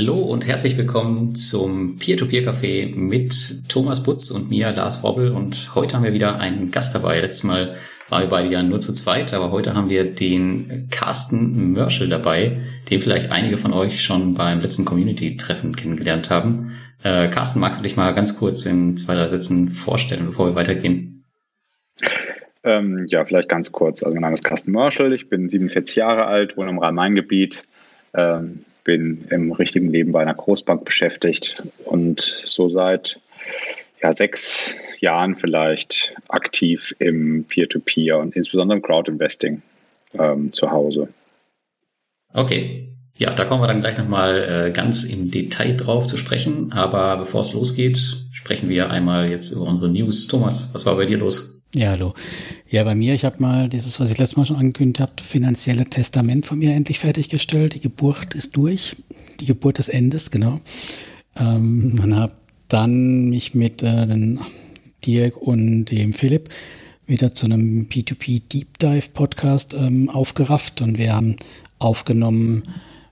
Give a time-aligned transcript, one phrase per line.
[0.00, 5.28] Hallo und herzlich willkommen zum Peer-to-Peer-Café mit Thomas Butz und mir, Lars Robbel.
[5.30, 7.20] Und heute haben wir wieder einen Gast dabei.
[7.20, 7.76] Letztes Mal
[8.08, 12.62] waren wir beide ja nur zu zweit, aber heute haben wir den Carsten Mörschel dabei,
[12.88, 16.78] den vielleicht einige von euch schon beim letzten Community-Treffen kennengelernt haben.
[17.02, 20.54] Äh, Carsten, magst du dich mal ganz kurz in zwei, drei Sätzen vorstellen, bevor wir
[20.54, 21.26] weitergehen?
[22.64, 24.02] Ähm, ja, vielleicht ganz kurz.
[24.02, 27.64] Also mein Name ist Carsten Mörschel, ich bin 47 Jahre alt, wohne im Rhein-Main-Gebiet,
[28.14, 33.20] ähm, bin im richtigen Leben bei einer Großbank beschäftigt und so seit
[34.02, 39.62] ja, sechs Jahren vielleicht aktiv im Peer-to-Peer -Peer und insbesondere im Crowd-Investing
[40.18, 41.08] ähm, zu Hause.
[42.34, 42.88] Okay.
[43.16, 46.72] Ja, da kommen wir dann gleich nochmal äh, ganz im Detail drauf zu sprechen.
[46.72, 50.26] Aber bevor es losgeht, sprechen wir einmal jetzt über unsere News.
[50.26, 51.62] Thomas, was war bei dir los?
[51.74, 52.14] Ja, hallo.
[52.70, 55.86] Ja, bei mir, ich habe mal dieses, was ich letztes Mal schon angekündigt habe, finanzielle
[55.86, 57.74] Testament von mir endlich fertiggestellt.
[57.74, 58.94] Die Geburt ist durch.
[59.40, 60.60] Die Geburt des Endes, genau.
[61.36, 62.32] Ähm, man hat
[62.68, 64.38] dann mich mit äh, den
[65.04, 66.48] Dirk und dem Philipp
[67.08, 71.34] wieder zu einem P2P Deep Dive Podcast ähm, aufgerafft und wir haben
[71.80, 72.62] aufgenommen,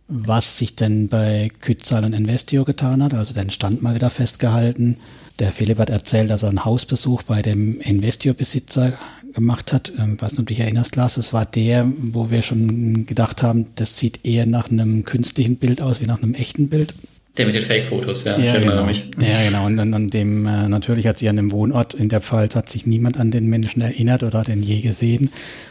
[0.06, 4.98] was sich denn bei Kützal und Investio getan hat, also den Stand mal wieder festgehalten,
[5.38, 8.98] der Philipp hat erzählt, dass er einen Hausbesuch bei dem Investio-Besitzer
[9.38, 9.92] gemacht hat.
[9.98, 13.42] Ähm, weiß nicht, ob du dich erinnerst, Lars, das war der, wo wir schon gedacht
[13.42, 16.94] haben, das sieht eher nach einem künstlichen Bild aus wie nach einem echten Bild.
[17.36, 18.36] Der mit den Fake-Fotos, ja.
[18.36, 18.84] Ja, genau.
[18.84, 19.10] Mich.
[19.20, 19.66] ja, genau.
[19.66, 22.68] Und an, an dem, äh, natürlich hat sich an dem Wohnort in der Pfalz hat
[22.68, 25.30] sich niemand an den Menschen erinnert oder hat ihn je gesehen.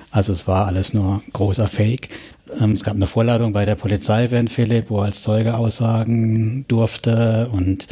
[0.09, 2.07] Also es war alles nur großer Fake.
[2.61, 6.63] Ähm, es gab eine Vorladung bei der Polizei, während Philipp, wo er als Zeuge aussagen
[6.69, 7.87] durfte und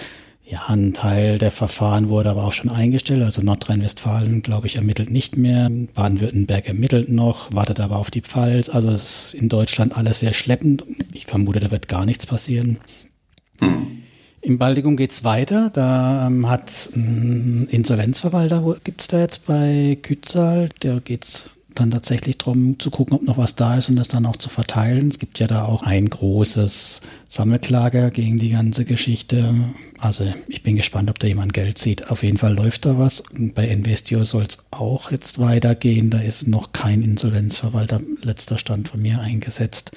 [0.47, 3.23] ja, ein Teil der Verfahren wurde aber auch schon eingestellt.
[3.23, 5.69] Also Nordrhein-Westfalen, glaube ich, ermittelt nicht mehr.
[5.93, 8.69] Baden-Württemberg ermittelt noch, wartet aber auf die Pfalz.
[8.69, 10.83] Also es ist in Deutschland alles sehr schleppend.
[11.13, 12.77] Ich vermute, da wird gar nichts passieren.
[13.59, 14.03] Hm.
[14.41, 15.71] Im Baltikum geht's weiter.
[15.71, 21.49] Da ähm, hat ein Insolvenzverwalter, gibt's da jetzt bei Kützal, der geht's
[21.79, 24.49] dann tatsächlich darum zu gucken, ob noch was da ist und das dann auch zu
[24.49, 25.09] verteilen.
[25.09, 29.53] Es gibt ja da auch ein großes Sammelklager gegen die ganze Geschichte.
[29.99, 32.09] Also ich bin gespannt, ob da jemand Geld sieht.
[32.09, 33.23] Auf jeden Fall läuft da was.
[33.33, 36.09] Bei Investio soll es auch jetzt weitergehen.
[36.09, 39.91] Da ist noch kein Insolvenzverwalter, letzter Stand von mir eingesetzt.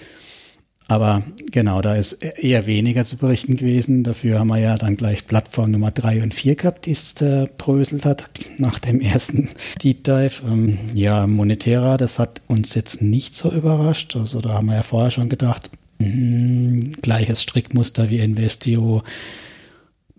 [0.91, 1.22] Aber
[1.53, 4.04] genau, da ist eher weniger zu berichten gewesen.
[4.04, 7.47] Dafür haben wir ja dann gleich Plattform Nummer drei und vier gehabt, die es äh,
[7.59, 8.25] bröselt hat
[8.56, 9.50] nach dem ersten
[9.82, 10.43] Deep Dive.
[10.47, 14.16] Ähm, ja, Monetera, das hat uns jetzt nicht so überrascht.
[14.16, 19.03] Also da haben wir ja vorher schon gedacht, mh, gleiches Strickmuster wie Investio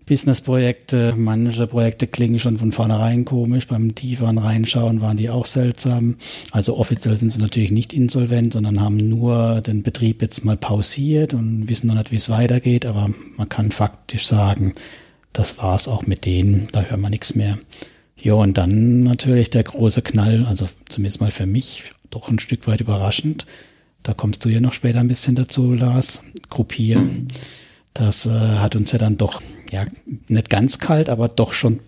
[0.10, 3.68] Businessprojekte, manche Projekte klingen schon von vornherein komisch.
[3.68, 6.16] Beim tieferen Reinschauen waren die auch seltsam.
[6.52, 11.36] Also offiziell sind sie natürlich nicht insolvent, sondern haben nur den Betrieb jetzt mal pausiert
[11.36, 12.88] und wissen noch nicht, wie es weitergeht.
[12.88, 14.74] Aber man kann faktisch sagen,
[15.32, 16.68] das war's auch mit denen.
[16.72, 17.60] Da hört man nichts mehr.
[18.18, 22.66] Ja, und dann natürlich der große Knall, also zumindest mal für mich, doch ein Stück
[22.66, 23.46] weit überraschend.
[24.02, 26.24] Da kommst du ja noch später ein bisschen dazu, Lars.
[26.50, 27.28] Gruppieren.
[27.94, 29.42] Das äh, hat uns ja dann doch
[29.72, 29.86] ja,
[30.28, 31.80] nicht ganz kalt, aber doch schon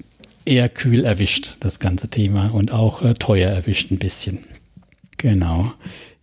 [0.45, 4.39] eher kühl erwischt, das ganze Thema und auch äh, teuer erwischt ein bisschen.
[5.17, 5.73] Genau.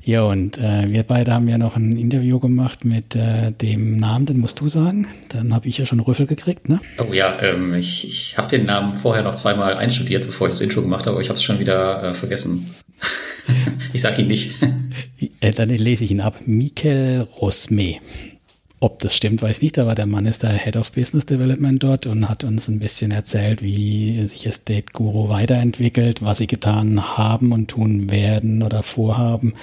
[0.09, 4.27] Ja, und äh, wir beide haben ja noch ein Interview gemacht mit äh, dem Namen,
[4.27, 5.07] den musst du sagen.
[5.29, 6.81] Dann habe ich ja schon Rüffel gekriegt, ne?
[6.99, 10.63] Oh ja, ähm, ich, ich habe den Namen vorher noch zweimal einstudiert, bevor ich das
[10.63, 12.75] Intro gemacht habe, aber ich habe es schon wieder äh, vergessen.
[13.93, 14.53] ich sag ihn nicht.
[15.41, 16.41] äh, dann lese ich ihn ab.
[16.47, 17.97] Mikel Rosme.
[18.81, 21.83] Ob das stimmt, weiß ich nicht, aber der Mann ist der Head of Business Development
[21.83, 27.17] dort und hat uns ein bisschen erzählt, wie sich Estate Guru weiterentwickelt, was sie getan
[27.17, 29.55] haben und tun werden oder vorhaben,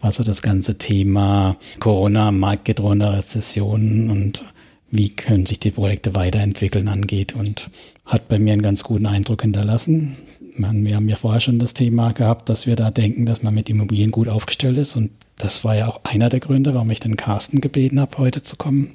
[0.00, 4.42] was so das ganze Thema Corona, marktgedrohene Rezession und
[4.90, 7.70] wie können sich die Projekte weiterentwickeln angeht und
[8.06, 10.16] hat bei mir einen ganz guten Eindruck hinterlassen.
[10.56, 13.68] Wir haben ja vorher schon das Thema gehabt, dass wir da denken, dass man mit
[13.68, 17.16] Immobilien gut aufgestellt ist und das war ja auch einer der Gründe, warum ich den
[17.16, 18.94] Carsten gebeten habe, heute zu kommen.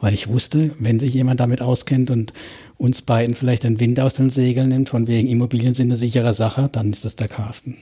[0.00, 2.32] Weil ich wusste, wenn sich jemand damit auskennt und
[2.78, 6.34] uns beiden vielleicht den Wind aus den Segeln nimmt, von wegen Immobilien sind eine sichere
[6.34, 7.76] Sache, dann ist es der Carsten.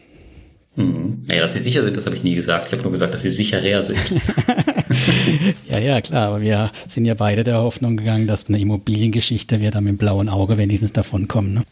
[0.75, 1.23] Hm.
[1.27, 2.67] Naja, dass sie sicher sind, das habe ich nie gesagt.
[2.67, 3.99] Ich habe nur gesagt, dass sie sicherer sind.
[5.69, 6.29] ja, ja, klar.
[6.29, 9.99] Aber wir sind ja beide der Hoffnung gegangen, dass eine Immobiliengeschichte wird dann mit dem
[9.99, 11.55] blauen Auge wenigstens davon kommen.
[11.55, 11.63] Ne?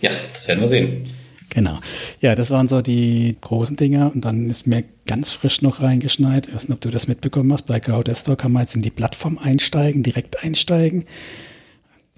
[0.00, 1.06] Ja, das werden wir sehen.
[1.50, 1.78] Genau.
[2.20, 4.12] Ja, das waren so die großen Dinger.
[4.14, 6.48] Und dann ist mir ganz frisch noch reingeschneit.
[6.48, 7.66] Ich weiß nicht, ob du das mitbekommen hast.
[7.66, 11.04] Bei Crowdestor kann man jetzt in die Plattform einsteigen, direkt einsteigen.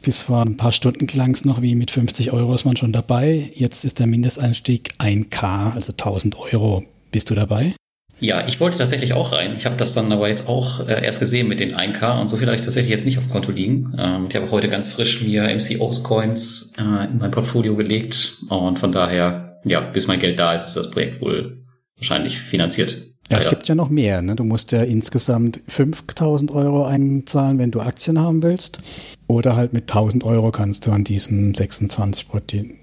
[0.03, 2.93] Bis vor ein paar Stunden klang es noch wie mit 50 Euro ist man schon
[2.93, 3.51] dabei.
[3.55, 6.85] Jetzt ist der Mindesteinstieg 1K, also 1000 Euro.
[7.11, 7.75] Bist du dabei?
[8.21, 9.55] Ja, ich wollte tatsächlich auch rein.
[9.57, 12.37] Ich habe das dann aber jetzt auch äh, erst gesehen mit den 1K und so
[12.37, 13.95] viel hatte ich tatsächlich jetzt nicht auf dem Konto liegen.
[13.97, 18.79] Ähm, ich habe heute ganz frisch mir MCOs Coins äh, in mein Portfolio gelegt und
[18.79, 21.65] von daher, ja, bis mein Geld da ist, ist das Projekt wohl
[21.97, 23.05] wahrscheinlich finanziert.
[23.31, 24.23] Ja, es gibt ja noch mehr.
[24.23, 24.37] Ne?
[24.37, 28.81] Du musst ja insgesamt 5000 Euro einzahlen, wenn du Aktien haben willst.
[29.27, 32.27] Oder halt mit 1000 Euro kannst du an diesem 26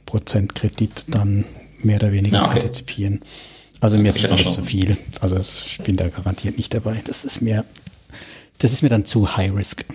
[0.06, 1.46] Prozent Kredit dann
[1.82, 2.60] mehr oder weniger ja, okay.
[2.60, 3.22] partizipieren.
[3.82, 4.98] Also mir ist das nicht zu viel.
[5.22, 7.02] Also ich bin da garantiert nicht dabei.
[7.06, 7.66] Das ist mir,
[8.60, 9.86] das ist mir dann zu high risk.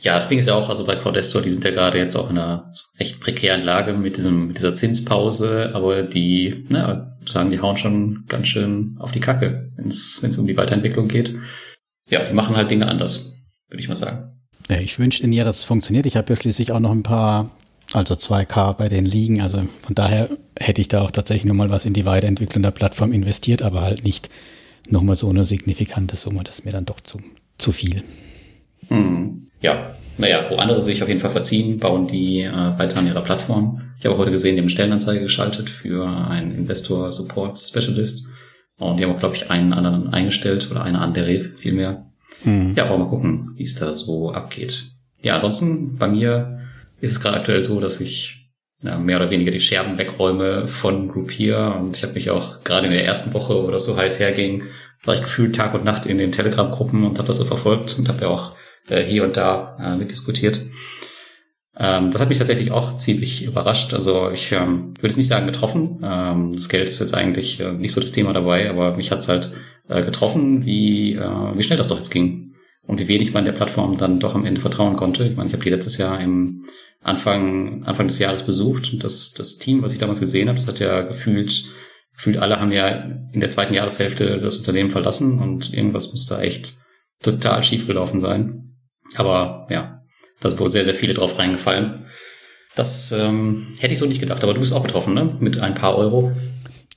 [0.00, 2.28] Ja, das Ding ist ja auch, also bei Crowdestor, die sind ja gerade jetzt auch
[2.28, 7.60] in einer echt prekären Lage mit diesem, mit dieser Zinspause, aber die, na, sagen, die
[7.60, 11.36] hauen schon ganz schön auf die Kacke, wenn es um die Weiterentwicklung geht.
[12.10, 14.40] Ja, die machen halt Dinge anders, würde ich mal sagen.
[14.68, 16.06] Ich wünsche Ihnen ja, dass es funktioniert.
[16.06, 17.50] Ich habe ja schließlich auch noch ein paar
[17.92, 19.40] also 2K bei denen liegen.
[19.40, 23.12] Also von daher hätte ich da auch tatsächlich nochmal was in die Weiterentwicklung der Plattform
[23.12, 24.30] investiert, aber halt nicht
[24.88, 26.42] nochmal so eine signifikante Summe.
[26.44, 27.18] Das ist mir dann doch zu,
[27.58, 28.02] zu viel.
[28.88, 29.48] Hm.
[29.60, 33.22] Ja, naja, wo andere sich auf jeden Fall verziehen, bauen die äh, weiter an ihrer
[33.22, 33.80] Plattform.
[33.98, 38.26] Ich habe heute gesehen, die haben eine Stellenanzeige geschaltet für einen Investor Support Specialist.
[38.78, 42.06] Und die haben auch, glaube ich, einen anderen eingestellt oder eine andere vielmehr.
[42.42, 42.74] Hm.
[42.74, 44.90] Ja, aber mal gucken, wie es da so abgeht.
[45.22, 46.61] Ja, ansonsten bei mir
[47.02, 48.48] ist es gerade aktuell so, dass ich
[48.82, 52.86] ja, mehr oder weniger die Scherben wegräume von Groupier und ich habe mich auch gerade
[52.86, 54.64] in der ersten Woche, wo das so heiß herging,
[55.04, 58.08] war ich gefühlt Tag und Nacht in den Telegram-Gruppen und habe das so verfolgt und
[58.08, 58.52] habe ja auch
[58.88, 60.62] äh, hier und da äh, mitdiskutiert.
[61.76, 63.94] Ähm, das hat mich tatsächlich auch ziemlich überrascht.
[63.94, 66.00] Also ich ähm, würde es nicht sagen getroffen.
[66.04, 69.20] Ähm, das Geld ist jetzt eigentlich äh, nicht so das Thema dabei, aber mich hat
[69.20, 69.52] es halt
[69.88, 72.52] äh, getroffen, wie, äh, wie schnell das doch jetzt ging
[72.86, 75.24] und wie wenig man der Plattform dann doch am Ende vertrauen konnte.
[75.24, 76.66] Ich meine, ich habe die letztes Jahr im
[77.02, 80.68] Anfang, Anfang des Jahres besucht und das, das Team, was ich damals gesehen habe, das
[80.68, 81.64] hat ja gefühlt,
[82.14, 82.88] gefühlt alle haben ja
[83.32, 86.76] in der zweiten Jahreshälfte das Unternehmen verlassen und irgendwas muss da echt
[87.20, 88.76] total schief gelaufen sein.
[89.16, 90.02] Aber ja,
[90.40, 92.06] da sind wohl sehr, sehr viele drauf reingefallen.
[92.74, 95.36] Das ähm, hätte ich so nicht gedacht, aber du bist auch betroffen, ne?
[95.40, 96.32] Mit ein paar Euro.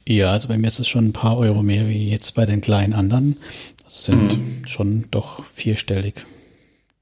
[0.08, 2.62] Ja, also bei mir ist es schon ein paar Euro mehr wie jetzt bei den
[2.62, 3.38] kleinen anderen.
[3.84, 4.68] Das sind mhm.
[4.68, 6.26] schon doch vierstellig.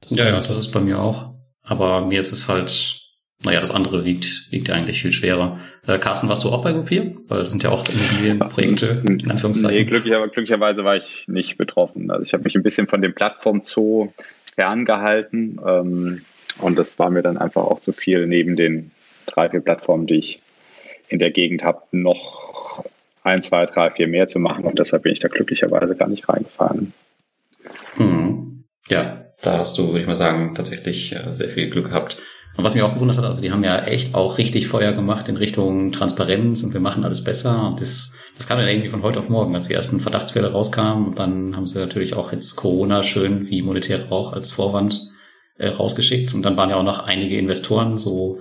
[0.02, 1.33] Das ja, ja, das ist bei mir auch.
[1.64, 3.02] Aber mir ist es halt,
[3.44, 5.60] naja, das andere wiegt, wiegt eigentlich viel schwerer.
[5.88, 7.16] Äh, Carsten, warst du auch bei Groupier?
[7.28, 9.78] Weil das sind ja auch Immobilienprojekte, in Anführungszeichen.
[9.78, 12.12] Nee, glücklicher, glücklicherweise war ich nicht betroffen.
[12.12, 14.12] Also ich habe mich ein bisschen von dem Plattform-Zoo
[14.56, 15.60] ferngehalten.
[15.66, 16.22] Ähm,
[16.60, 18.92] und das war mir dann einfach auch zu viel, neben den
[19.26, 20.42] drei, vier Plattformen, die ich
[21.08, 22.86] in der Gegend habe, noch
[23.24, 24.66] ein, zwei, drei, vier mehr zu machen.
[24.66, 26.94] Und deshalb bin ich da glücklicherweise gar nicht reingefahren.
[27.96, 28.64] Hm.
[28.90, 32.18] Ja, da hast du, würde ich mal sagen, tatsächlich äh, sehr viel Glück gehabt.
[32.56, 35.28] Und was mich auch gewundert hat, also die haben ja echt auch richtig Feuer gemacht
[35.28, 37.68] in Richtung Transparenz und wir machen alles besser.
[37.68, 41.08] Und das, das kam dann irgendwie von heute auf morgen, als die ersten Verdachtsfälle rauskamen.
[41.08, 45.02] Und dann haben sie natürlich auch jetzt Corona schön wie monetäre auch als Vorwand
[45.58, 46.36] äh, rausgeschickt.
[46.36, 48.40] Und dann waren ja auch noch einige Investoren so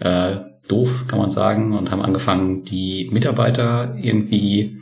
[0.00, 0.36] äh,
[0.68, 4.75] doof, kann man sagen, und haben angefangen, die Mitarbeiter irgendwie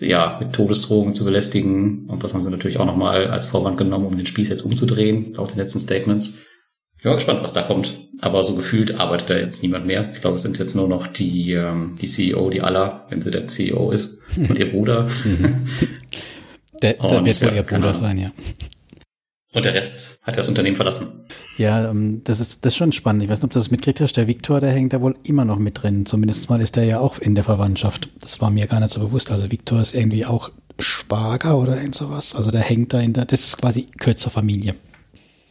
[0.00, 2.06] ja, mit Todesdrogen zu belästigen.
[2.06, 5.34] Und das haben sie natürlich auch nochmal als Vorwand genommen, um den Spieß jetzt umzudrehen,
[5.34, 6.46] laut den letzten Statements.
[6.96, 7.94] Ich bin mal gespannt, was da kommt.
[8.20, 10.10] Aber so gefühlt arbeitet da jetzt niemand mehr.
[10.12, 13.30] Ich glaube, es sind jetzt nur noch die, ähm, die CEO, die Allah, wenn sie
[13.30, 15.08] der CEO ist, und ihr Bruder.
[16.82, 18.32] der, der wird wohl ihr Bruder sein, ja.
[19.52, 21.24] Und der Rest hat das Unternehmen verlassen.
[21.56, 23.24] Ja, ähm, das ist, das ist schon spannend.
[23.24, 24.16] Ich weiß nicht, ob du das mitgekriegt hast.
[24.16, 26.06] Der Viktor, der hängt da wohl immer noch mit drin.
[26.06, 28.08] Zumindest mal ist der ja auch in der Verwandtschaft.
[28.20, 29.32] Das war mir gar nicht so bewusst.
[29.32, 32.34] Also Viktor ist irgendwie auch Schwager oder irgend sowas.
[32.34, 34.76] Also der hängt da in der, das ist quasi Kürzer Familie.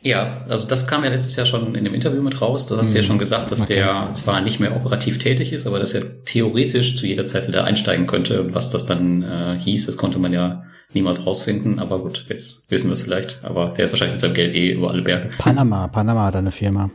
[0.02, 2.68] Ja, also das kam ja letztes Jahr schon in dem Interview mit raus.
[2.68, 3.04] Da hat sie hm.
[3.04, 3.76] ja schon gesagt, dass okay.
[3.76, 7.66] der zwar nicht mehr operativ tätig ist, aber dass er theoretisch zu jeder Zeit wieder
[7.66, 8.54] einsteigen könnte.
[8.54, 11.80] Was das dann äh, hieß, das konnte man ja niemals rausfinden.
[11.80, 13.44] Aber gut, jetzt wissen wir es vielleicht.
[13.44, 15.30] Aber der ist wahrscheinlich mit seinem Geld eh über alle Berge.
[15.38, 16.90] Panama, Panama hat eine Firma.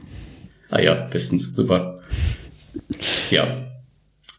[0.71, 1.99] Ah ja, bestens, super.
[3.31, 3.47] Ja.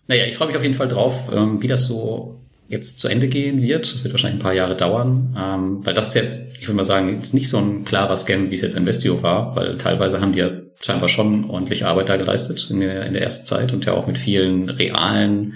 [0.08, 3.28] Naja, ich freue mich auf jeden Fall drauf, ähm, wie das so jetzt zu Ende
[3.28, 3.92] gehen wird.
[3.92, 6.84] Das wird wahrscheinlich ein paar Jahre dauern, ähm, weil das ist jetzt, ich würde mal
[6.84, 10.34] sagen, jetzt nicht so ein klarer Scam, wie es jetzt Investio war, weil teilweise haben
[10.34, 13.86] die ja scheinbar schon ordentlich Arbeit da geleistet in der, in der ersten Zeit und
[13.86, 15.54] ja auch mit vielen realen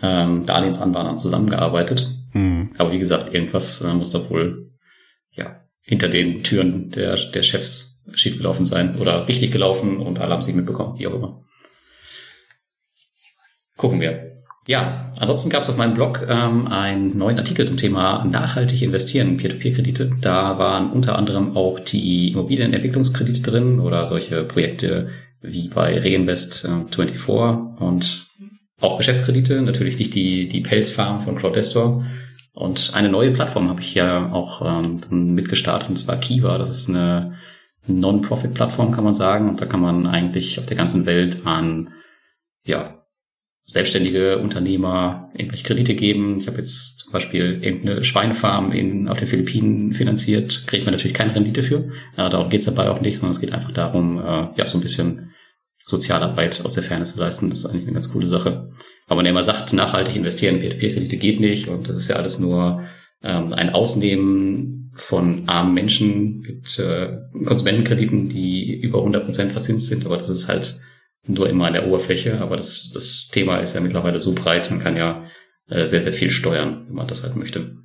[0.00, 2.13] ähm, Darlehensanbahnern zusammengearbeitet.
[2.34, 2.70] Mhm.
[2.76, 4.70] Aber wie gesagt, irgendwas äh, muss da wohl
[5.32, 10.40] ja hinter den Türen der, der Chefs schiefgelaufen sein oder richtig gelaufen und alle haben
[10.40, 11.42] es nicht mitbekommen, wie auch immer.
[13.76, 14.34] Gucken wir.
[14.66, 19.36] Ja, ansonsten gab es auf meinem Blog ähm, einen neuen Artikel zum Thema nachhaltig investieren,
[19.36, 20.10] Peer-to-Peer-Kredite.
[20.22, 25.10] Da waren unter anderem auch die Immobilienentwicklungskredite drin oder solche Projekte
[25.42, 28.26] wie bei Reinvest äh, 24 und
[28.80, 32.04] auch Geschäftskredite, natürlich nicht die, die Pelzfarm von Claudestor.
[32.52, 36.58] Und eine neue Plattform habe ich ja auch ähm, mitgestartet, und zwar Kiva.
[36.58, 37.36] Das ist eine
[37.86, 39.48] Non-Profit-Plattform, kann man sagen.
[39.48, 41.92] Und da kann man eigentlich auf der ganzen Welt an
[42.64, 42.84] ja,
[43.66, 46.38] selbstständige Unternehmer irgendwelche Kredite geben.
[46.38, 51.16] Ich habe jetzt zum Beispiel irgendeine Schweinefarm in, auf den Philippinen finanziert, kriegt man natürlich
[51.16, 51.90] keine Rendite für.
[52.16, 54.82] Äh, darum geht's dabei auch nicht, sondern es geht einfach darum, äh, ja, so ein
[54.82, 55.33] bisschen
[55.84, 57.50] Sozialarbeit aus der Ferne zu leisten.
[57.50, 58.70] Das ist eigentlich eine ganz coole Sache.
[59.06, 62.16] Aber man ja immer sagt, nachhaltig investieren in P2P-Kredite geht nicht und das ist ja
[62.16, 62.84] alles nur
[63.22, 70.16] ähm, ein Ausnehmen von armen Menschen mit äh, Konsumentenkrediten, die über 100% verzinst sind, aber
[70.16, 70.80] das ist halt
[71.26, 72.40] nur immer an der Oberfläche.
[72.40, 75.26] Aber das, das Thema ist ja mittlerweile so breit, man kann ja
[75.68, 77.76] äh, sehr, sehr viel steuern, wenn man das halt möchte.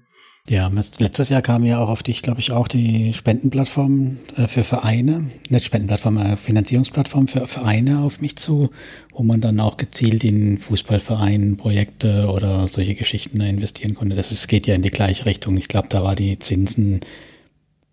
[0.49, 4.63] Ja, letztes Jahr kam ja auch auf dich, glaube ich, auch die Spendenplattform äh, für
[4.63, 8.71] Vereine, nicht Spendenplattform, äh, Finanzierungsplattform für Vereine auf mich zu,
[9.13, 14.15] wo man dann auch gezielt in Fußballvereinen, Projekte oder solche Geschichten investieren konnte.
[14.15, 15.55] Das ist, geht ja in die gleiche Richtung.
[15.55, 17.01] Ich glaube, da war die Zinsen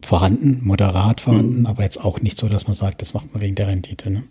[0.03, 1.67] vorhanden, moderat vorhanden, mhm.
[1.67, 4.11] aber jetzt auch nicht so, dass man sagt, das macht man wegen der Rendite.
[4.11, 4.23] Ne?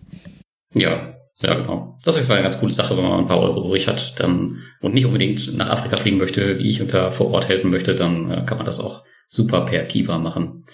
[0.74, 1.98] Ja, ja, genau.
[2.04, 4.20] Das ist auf jeden eine ganz coole Sache, wenn man ein paar Euro übrig hat
[4.20, 7.72] dann und nicht unbedingt nach Afrika fliegen möchte, wie ich und da vor Ort helfen
[7.72, 10.66] möchte, dann äh, kann man das auch super per Kiva machen.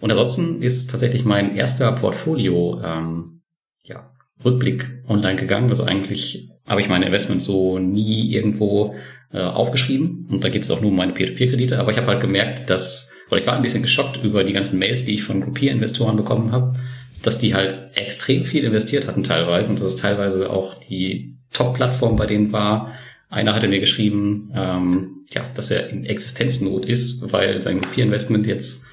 [0.00, 3.42] Und ansonsten ist tatsächlich mein erster Portfolio ähm,
[3.84, 4.10] ja,
[4.44, 5.70] Rückblick online gegangen.
[5.70, 8.94] Also eigentlich habe ich meine Investments so nie irgendwo
[9.32, 12.20] äh, aufgeschrieben und da geht es auch nur um meine Peer-to-Peer-Kredite, aber ich habe halt
[12.20, 15.40] gemerkt, dass, oder ich war ein bisschen geschockt über die ganzen Mails, die ich von
[15.40, 16.78] Gruppier-Investoren bekommen habe,
[17.26, 22.16] dass die halt extrem viel investiert hatten teilweise und dass es teilweise auch die Top-Plattform
[22.16, 22.92] bei denen war.
[23.30, 28.86] Einer hatte mir geschrieben, ähm, ja, dass er in Existenznot ist, weil sein Papierinvestment jetzt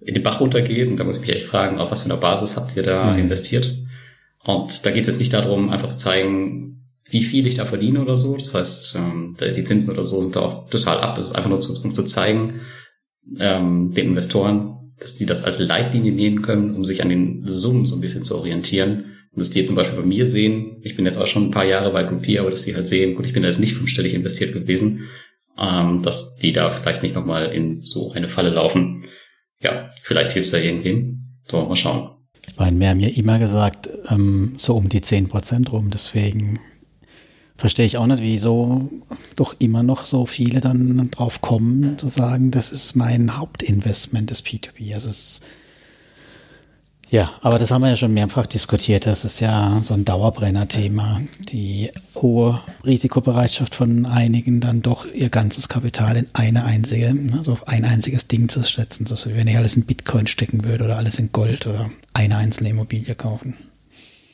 [0.00, 0.88] in den Bach runtergeht.
[0.88, 3.12] Und da muss ich mich echt fragen, auf was für einer Basis habt ihr da
[3.12, 3.20] mhm.
[3.20, 3.76] investiert?
[4.42, 8.00] Und da geht es jetzt nicht darum, einfach zu zeigen, wie viel ich da verdiene
[8.00, 8.36] oder so.
[8.36, 11.18] Das heißt, ähm, die Zinsen oder so sind da auch total ab.
[11.18, 12.60] Es ist einfach nur zu, um zu zeigen,
[13.38, 17.86] ähm, den Investoren, dass die das als Leitlinie nehmen können, um sich an den Summen
[17.86, 19.04] so ein bisschen zu orientieren.
[19.32, 21.50] Und dass die jetzt zum Beispiel bei mir sehen, ich bin jetzt auch schon ein
[21.50, 23.74] paar Jahre bei Groupier, aber dass die halt sehen, gut, ich bin da jetzt nicht
[23.74, 25.08] fünfstellig investiert gewesen,
[25.58, 29.04] ähm, dass die da vielleicht nicht nochmal in so eine Falle laufen.
[29.60, 31.16] Ja, vielleicht hilft es da irgendwie.
[31.50, 32.10] So, mal schauen.
[32.46, 36.60] Ich meine, wir haben ja immer gesagt, ähm, so um die zehn Prozent rum, deswegen
[37.56, 38.90] verstehe ich auch nicht, wieso
[39.36, 44.44] doch immer noch so viele dann drauf kommen, zu sagen, das ist mein Hauptinvestment des
[44.44, 44.94] P2P.
[44.94, 45.40] Also es
[47.14, 49.06] ja, aber das haben wir ja schon mehrfach diskutiert.
[49.06, 51.22] Das ist ja so ein Dauerbrenner-Thema.
[51.48, 57.68] Die hohe Risikobereitschaft von einigen, dann doch ihr ganzes Kapital in eine einzige, also auf
[57.68, 59.06] ein einziges Ding zu setzen.
[59.06, 62.36] So wie wenn ich alles in Bitcoin stecken würde oder alles in Gold oder eine
[62.36, 63.54] einzelne Immobilie kaufen.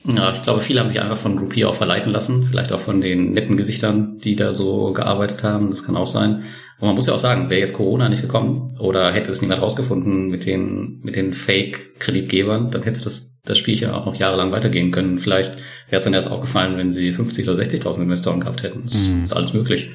[0.04, 2.46] Ja, ich glaube, viele haben sich einfach von Groupie auch verleiten lassen.
[2.46, 5.70] Vielleicht auch von den netten Gesichtern, die da so gearbeitet haben.
[5.70, 6.44] Das kann auch sein.
[6.80, 9.60] Und man muss ja auch sagen, wäre jetzt Corona nicht gekommen oder hätte es niemand
[9.60, 14.50] rausgefunden mit den, mit den Fake-Kreditgebern, dann hätte das, das Spiel ja auch noch jahrelang
[14.50, 15.18] weitergehen können.
[15.18, 18.84] Vielleicht wäre es dann erst aufgefallen, wenn sie 50 oder 60.000 Investoren gehabt hätten.
[18.84, 19.24] Das mhm.
[19.24, 19.90] ist alles möglich.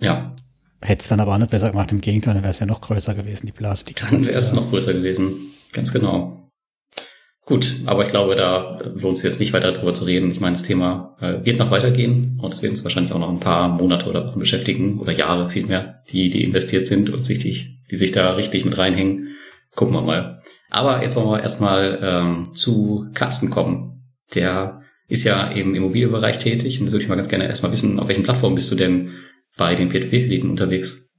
[0.00, 0.34] Ja.
[0.80, 1.92] Hätte es dann aber auch nicht besser gemacht.
[1.92, 3.84] Im Gegenteil, dann wäre es ja noch größer gewesen, die Blase.
[3.84, 5.52] Die dann wäre es noch größer gewesen.
[5.72, 6.41] Ganz genau.
[7.44, 10.30] Gut, aber ich glaube, da lohnt es jetzt nicht weiter darüber zu reden.
[10.30, 13.30] Ich meine, das Thema äh, wird noch weitergehen und es wird uns wahrscheinlich auch noch
[13.30, 17.40] ein paar Monate oder Wochen beschäftigen oder Jahre vielmehr, die, die investiert sind und sich
[17.40, 19.34] die, die sich da richtig mit reinhängen.
[19.74, 20.42] Gucken wir mal.
[20.70, 24.04] Aber jetzt wollen wir erstmal ähm, zu Carsten kommen.
[24.34, 27.98] Der ist ja im Immobilienbereich tätig und da würde ich mal ganz gerne erstmal wissen,
[27.98, 29.10] auf welchen Plattformen bist du denn
[29.56, 31.12] bei den Peer-to-Peer-Krediten unterwegs?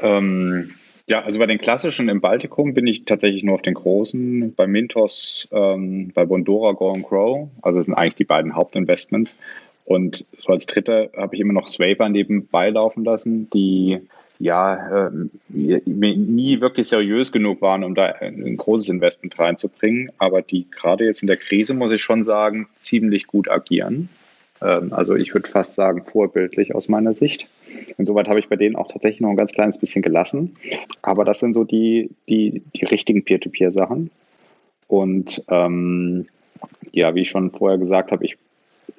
[0.00, 0.72] Ähm,
[1.06, 4.66] ja, also bei den klassischen im Baltikum bin ich tatsächlich nur auf den großen, bei
[4.66, 7.48] Mintos, ähm, bei Bondora, Go and Grow.
[7.60, 9.36] Also das sind eigentlich die beiden Hauptinvestments.
[9.84, 14.00] Und so als dritte habe ich immer noch Swaper nebenbei laufen lassen, die
[14.38, 15.10] ja äh,
[15.50, 21.22] nie wirklich seriös genug waren, um da ein großes Investment reinzubringen, aber die gerade jetzt
[21.22, 24.08] in der Krise, muss ich schon sagen, ziemlich gut agieren.
[24.60, 27.48] Ähm, also ich würde fast sagen, vorbildlich aus meiner Sicht.
[27.98, 30.56] Insoweit habe ich bei denen auch tatsächlich noch ein ganz kleines bisschen gelassen.
[31.02, 34.10] Aber das sind so die, die, die richtigen Peer-to-Peer-Sachen.
[34.88, 36.26] Und ähm,
[36.90, 38.36] ja, wie ich schon vorher gesagt habe, ich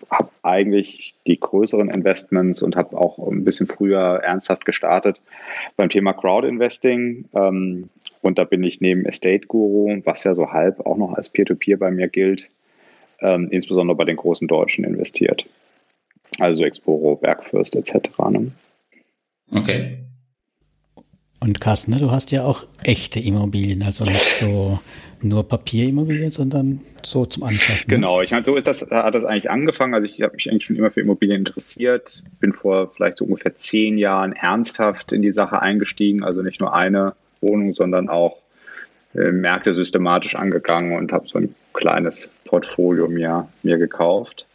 [0.09, 5.21] habe eigentlich die größeren Investments und habe auch ein bisschen früher ernsthaft gestartet
[5.77, 7.25] beim Thema Crowd-Investing.
[7.33, 7.89] Ähm,
[8.21, 11.77] und da bin ich neben Estate Guru, was ja so halb auch noch als Peer-to-Peer
[11.77, 12.49] -Peer bei mir gilt,
[13.19, 15.45] ähm, insbesondere bei den großen Deutschen investiert.
[16.39, 18.09] Also Exporo, Bergfürst etc.
[18.29, 18.51] Ne?
[19.51, 19.99] Okay.
[21.39, 24.79] Und Carsten, ne, du hast ja auch echte Immobilien, also nicht so
[25.21, 27.89] nur Papierimmobilien, sondern so zum Anfassen.
[27.89, 27.95] Ne?
[27.95, 29.93] Genau, ich meine, so ist das, hat das eigentlich angefangen.
[29.93, 33.55] Also ich habe mich eigentlich schon immer für Immobilien interessiert, bin vor vielleicht so ungefähr
[33.55, 38.37] zehn Jahren ernsthaft in die Sache eingestiegen, also nicht nur eine Wohnung, sondern auch
[39.15, 44.45] äh, Märkte systematisch angegangen und habe so ein kleines Portfolio mir, mir gekauft.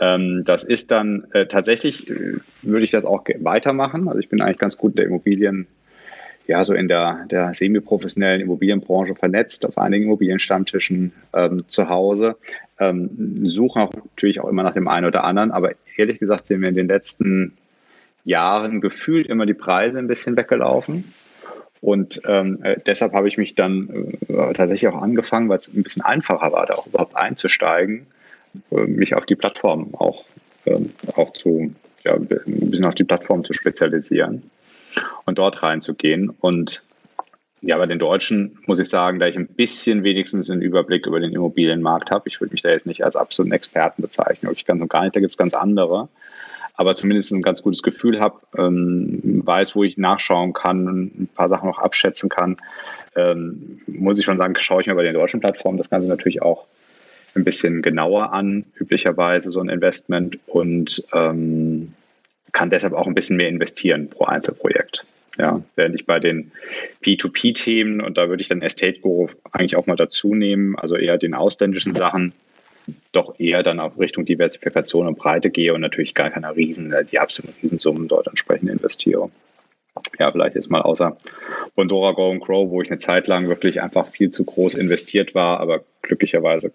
[0.00, 4.08] Ähm, das ist dann äh, tatsächlich, äh, würde ich das auch weitermachen.
[4.08, 5.66] Also ich bin eigentlich ganz gut in der Immobilien
[6.46, 12.36] ja, so in der, der semi-professionellen Immobilienbranche vernetzt, auf einigen Immobilienstammtischen ähm, zu Hause.
[12.78, 16.60] Ähm, suchen auch natürlich auch immer nach dem einen oder anderen, aber ehrlich gesagt sind
[16.60, 17.56] wir in den letzten
[18.24, 21.12] Jahren gefühlt immer die Preise ein bisschen weggelaufen.
[21.80, 25.82] Und ähm, äh, deshalb habe ich mich dann äh, tatsächlich auch angefangen, weil es ein
[25.82, 28.06] bisschen einfacher war, da auch überhaupt einzusteigen,
[28.70, 30.24] mich auf die Plattform auch,
[30.66, 32.26] ähm, auch zu, ja, ein
[32.70, 34.50] bisschen auf die Plattform zu spezialisieren
[35.24, 36.30] und dort reinzugehen.
[36.30, 36.82] Und
[37.62, 41.20] ja, bei den Deutschen muss ich sagen, da ich ein bisschen wenigstens einen Überblick über
[41.20, 44.80] den Immobilienmarkt habe, ich würde mich da jetzt nicht als absoluten Experten bezeichnen, ich ganz
[44.80, 46.08] und gar nicht, da gibt es ganz andere,
[46.74, 51.48] aber zumindest ein ganz gutes Gefühl habe, ähm, weiß, wo ich nachschauen kann, ein paar
[51.48, 52.58] Sachen noch abschätzen kann,
[53.16, 56.42] ähm, muss ich schon sagen, schaue ich mir bei den deutschen Plattformen das Ganze natürlich
[56.42, 56.66] auch
[57.36, 61.94] ein bisschen genauer an, üblicherweise so ein Investment und ähm,
[62.52, 65.04] kann deshalb auch ein bisschen mehr investieren pro Einzelprojekt.
[65.38, 66.50] Ja, während ich bei den
[67.04, 71.18] P2P-Themen, und da würde ich dann Estate Guru eigentlich auch mal dazu nehmen, also eher
[71.18, 72.32] den ausländischen Sachen,
[73.12, 77.18] doch eher dann auf Richtung Diversifikation und Breite gehe und natürlich gar keine Riesen, die
[77.18, 79.30] absoluten Riesensummen dort entsprechend investiere.
[80.18, 81.16] Ja, vielleicht jetzt mal außer
[81.74, 85.34] Bondora Go and Grow, wo ich eine Zeit lang wirklich einfach viel zu groß investiert
[85.34, 86.72] war, aber glücklicherweise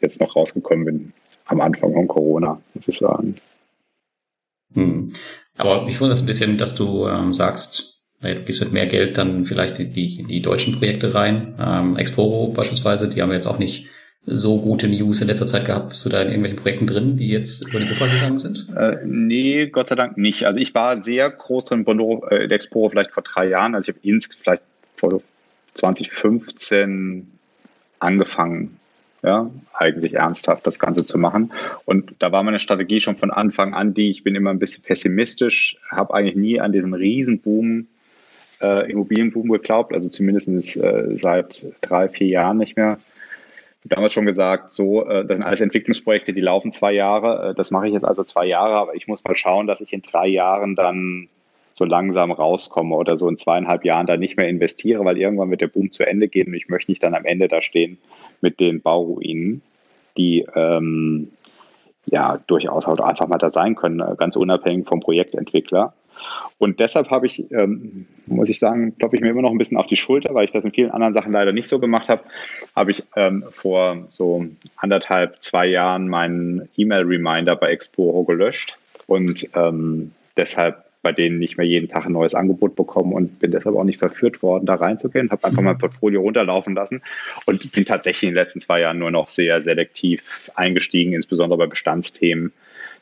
[0.00, 1.12] jetzt noch rausgekommen bin
[1.46, 3.36] am Anfang von Corona, muss ich sagen.
[4.74, 5.12] Hm.
[5.56, 9.18] Aber ich wundere es ein bisschen, dass du ähm, sagst, du gehst mit mehr Geld
[9.18, 11.54] dann vielleicht in die, in die deutschen Projekte rein.
[11.58, 13.88] Ähm, Exporo beispielsweise, die haben jetzt auch nicht
[14.30, 15.88] so gute News in letzter Zeit gehabt.
[15.88, 18.68] Bist du da in irgendwelchen Projekten drin, die jetzt über die Gruppe gegangen sind?
[18.76, 20.44] Äh, nee, Gott sei Dank nicht.
[20.44, 23.74] Also ich war sehr groß drin, Bondo, äh, Exporo vielleicht vor drei Jahren.
[23.74, 24.62] Also ich habe ins vielleicht
[24.96, 25.22] vor
[25.74, 27.26] 2015
[28.00, 28.78] angefangen,
[29.22, 31.52] ja, eigentlich ernsthaft das Ganze zu machen.
[31.84, 34.82] Und da war meine Strategie schon von Anfang an die, ich bin immer ein bisschen
[34.82, 37.86] pessimistisch, habe eigentlich nie an diesen Riesenboom,
[38.60, 42.98] äh, Immobilienboom geglaubt, also zumindest äh, seit drei, vier Jahren nicht mehr.
[43.84, 47.50] Damals schon gesagt, so, äh, das sind alles Entwicklungsprojekte, die laufen zwei Jahre.
[47.50, 49.92] Äh, das mache ich jetzt also zwei Jahre, aber ich muss mal schauen, dass ich
[49.92, 51.28] in drei Jahren dann
[51.78, 55.60] so langsam rauskomme oder so in zweieinhalb Jahren da nicht mehr investiere, weil irgendwann wird
[55.60, 57.98] der Boom zu Ende gehen und ich möchte nicht dann am Ende da stehen
[58.40, 59.62] mit den Bauruinen,
[60.16, 61.30] die ähm,
[62.06, 65.94] ja durchaus halt einfach mal da sein können, äh, ganz unabhängig vom Projektentwickler.
[66.58, 69.76] Und deshalb habe ich, ähm, muss ich sagen, klopfe ich mir immer noch ein bisschen
[69.76, 72.22] auf die Schulter, weil ich das in vielen anderen Sachen leider nicht so gemacht habe,
[72.74, 80.10] habe ich ähm, vor so anderthalb, zwei Jahren meinen E-Mail-Reminder bei Exporo gelöscht und ähm,
[80.36, 83.84] deshalb bei denen nicht mehr jeden Tag ein neues Angebot bekommen und bin deshalb auch
[83.84, 85.30] nicht verführt worden, da reinzugehen.
[85.30, 85.68] Habe einfach mhm.
[85.68, 87.00] mein Portfolio runterlaufen lassen
[87.46, 91.66] und bin tatsächlich in den letzten zwei Jahren nur noch sehr selektiv eingestiegen, insbesondere bei
[91.66, 92.52] Bestandsthemen.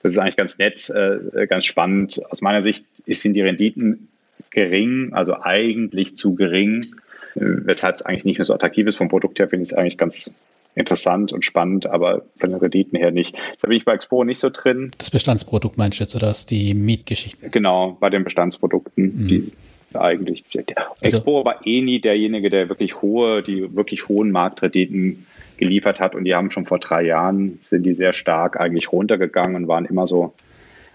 [0.04, 2.22] Das ist eigentlich ganz nett, äh, ganz spannend.
[2.30, 4.06] Aus meiner Sicht sind die Renditen
[4.50, 6.94] gering, also eigentlich zu gering,
[7.34, 8.98] äh, weshalb es eigentlich nicht mehr so attraktiv ist.
[8.98, 10.30] Vom Produkt her finde ich es eigentlich ganz
[10.76, 13.34] interessant und spannend, aber von den Renditen her nicht.
[13.60, 14.90] Da bin ich bei Expo nicht so drin.
[14.98, 17.50] Das Bestandsprodukt meinst du jetzt oder das die Mietgeschichten?
[17.50, 19.28] Genau, bei den Bestandsprodukten, mhm.
[19.28, 19.52] die
[19.94, 20.44] eigentlich.
[20.54, 20.68] Also,
[21.00, 26.24] Expo war eh nie derjenige, der wirklich hohe, die wirklich hohen Marktrenditen geliefert hat und
[26.24, 30.06] die haben schon vor drei Jahren, sind die sehr stark eigentlich runtergegangen und waren immer
[30.06, 30.34] so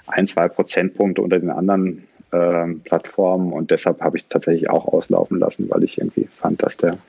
[0.06, 5.40] ein, zwei Prozentpunkte unter den anderen äh, Plattformen und deshalb habe ich tatsächlich auch auslaufen
[5.40, 7.00] lassen, weil ich irgendwie fand, dass der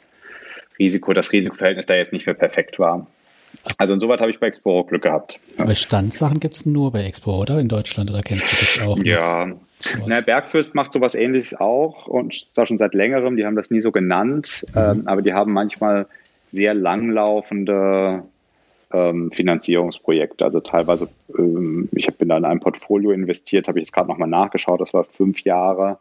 [0.78, 3.06] Risiko, das Risikoverhältnis da jetzt nicht mehr perfekt war.
[3.78, 5.38] Also insoweit habe ich bei Exporo Glück gehabt.
[5.58, 5.64] Ja.
[5.64, 7.58] Bestandssachen gibt es nur bei Exporo, oder?
[7.58, 8.98] In Deutschland, oder kennst du das auch?
[8.98, 9.52] Ja.
[10.06, 13.36] Na, Bergfürst macht sowas ähnliches auch und zwar schon seit längerem.
[13.36, 14.80] Die haben das nie so genannt, mhm.
[14.80, 16.06] ähm, aber die haben manchmal
[16.50, 18.22] sehr langlaufende
[18.92, 20.44] ähm, Finanzierungsprojekte.
[20.44, 24.28] Also teilweise, ähm, ich bin da in ein Portfolio investiert, habe ich jetzt gerade nochmal
[24.28, 25.98] nachgeschaut, das war fünf Jahre.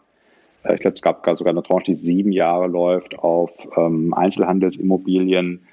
[0.63, 5.65] Äh, ich glaube, es gab sogar eine Tranche, die sieben Jahre läuft auf ähm, Einzelhandelsimmobilien.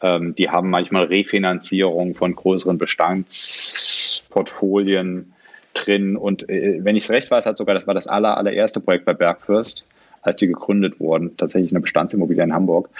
[0.00, 5.34] Ähm, die haben manchmal Refinanzierung von größeren Bestandsportfolien
[5.74, 6.16] drin.
[6.16, 9.04] Und äh, wenn ich es recht weiß, hat sogar, das war das aller, allererste Projekt
[9.04, 9.84] bei Bergfürst,
[10.22, 12.90] als die gegründet wurden, tatsächlich eine Bestandsimmobilie in Hamburg.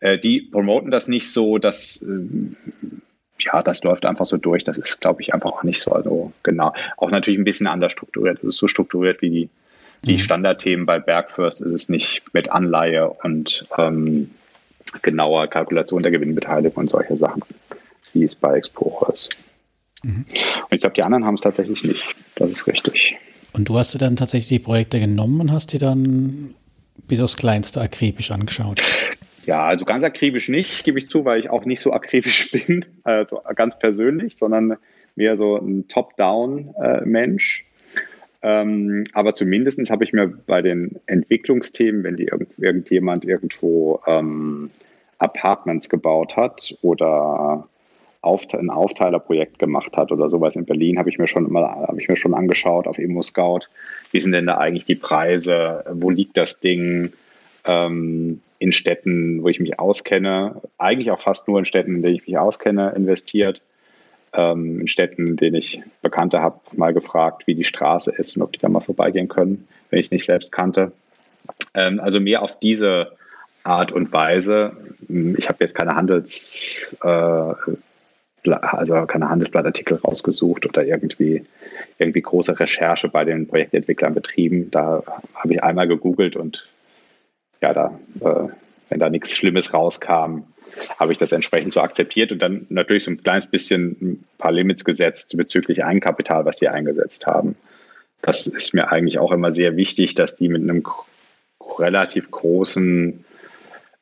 [0.00, 2.06] Äh, die promoten das nicht so, dass äh,
[3.40, 4.64] ja, das läuft einfach so durch.
[4.64, 6.72] Das ist, glaube ich, einfach auch nicht so also genau.
[6.96, 8.38] Auch natürlich ein bisschen anders strukturiert.
[8.38, 9.48] Das ist so strukturiert wie die
[10.04, 10.18] Die mhm.
[10.18, 14.30] Standardthemen bei Bergfürst ist es nicht mit Anleihe und ähm,
[15.02, 17.42] genauer Kalkulation der Gewinnbeteiligung und solche Sachen,
[18.12, 19.30] wie es bei Explorer ist.
[20.02, 20.24] Mhm.
[20.28, 22.04] Und ich glaube, die anderen haben es tatsächlich nicht.
[22.36, 23.16] Das ist richtig.
[23.52, 26.54] Und du hast dir dann tatsächlich die Projekte genommen und hast die dann
[27.06, 28.82] bis aufs Kleinste akribisch angeschaut?
[29.46, 32.84] Ja, also ganz akribisch nicht, gebe ich zu, weil ich auch nicht so akribisch bin,
[33.04, 34.76] also ganz persönlich, sondern
[35.16, 37.64] mehr so ein Top-Down-Mensch.
[38.42, 44.70] Ähm, aber zumindest habe ich mir bei den Entwicklungsthemen, wenn die irgend, irgendjemand irgendwo ähm,
[45.18, 47.68] Apartments gebaut hat oder
[48.22, 52.08] ein Aufteilerprojekt gemacht hat oder sowas in Berlin, habe ich mir schon mal habe ich
[52.08, 53.66] mir schon angeschaut auf Immo Scout.
[54.10, 55.84] Wie sind denn da eigentlich die Preise?
[55.92, 57.12] Wo liegt das Ding?
[57.64, 62.16] Ähm, in Städten, wo ich mich auskenne, eigentlich auch fast nur in Städten, in denen
[62.16, 63.62] ich mich auskenne, investiert.
[64.32, 68.52] Ähm, in Städten, denen ich Bekannte habe, mal gefragt, wie die Straße ist und ob
[68.52, 70.92] die da mal vorbeigehen können, wenn ich es nicht selbst kannte.
[71.74, 73.12] Ähm, also mehr auf diese
[73.64, 74.72] Art und Weise.
[75.08, 77.54] Ich habe jetzt keine Handels, äh,
[78.44, 81.44] also keine Handelsblattartikel rausgesucht oder irgendwie,
[81.98, 84.70] irgendwie große Recherche bei den Projektentwicklern betrieben.
[84.70, 85.02] Da
[85.34, 86.66] habe ich einmal gegoogelt und
[87.60, 88.48] ja, da, äh,
[88.88, 90.44] wenn da nichts Schlimmes rauskam,
[90.98, 94.52] habe ich das entsprechend so akzeptiert und dann natürlich so ein kleines bisschen ein paar
[94.52, 97.56] Limits gesetzt bezüglich Eigenkapital, was die eingesetzt haben.
[98.22, 100.82] Das ist mir eigentlich auch immer sehr wichtig, dass die mit einem
[101.78, 103.24] relativ großen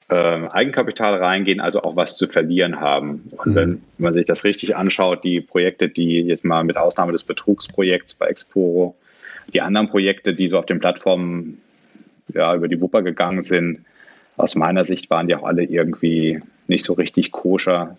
[0.09, 3.29] äh, Eigenkapital reingehen, also auch was zu verlieren haben.
[3.37, 3.83] Und wenn, mhm.
[3.99, 8.15] wenn man sich das richtig anschaut, die Projekte, die jetzt mal mit Ausnahme des Betrugsprojekts
[8.15, 8.97] bei Exporo,
[9.53, 11.61] die anderen Projekte, die so auf den Plattformen
[12.33, 13.85] ja, über die Wupper gegangen sind,
[14.37, 17.97] aus meiner Sicht waren die auch alle irgendwie nicht so richtig koscher.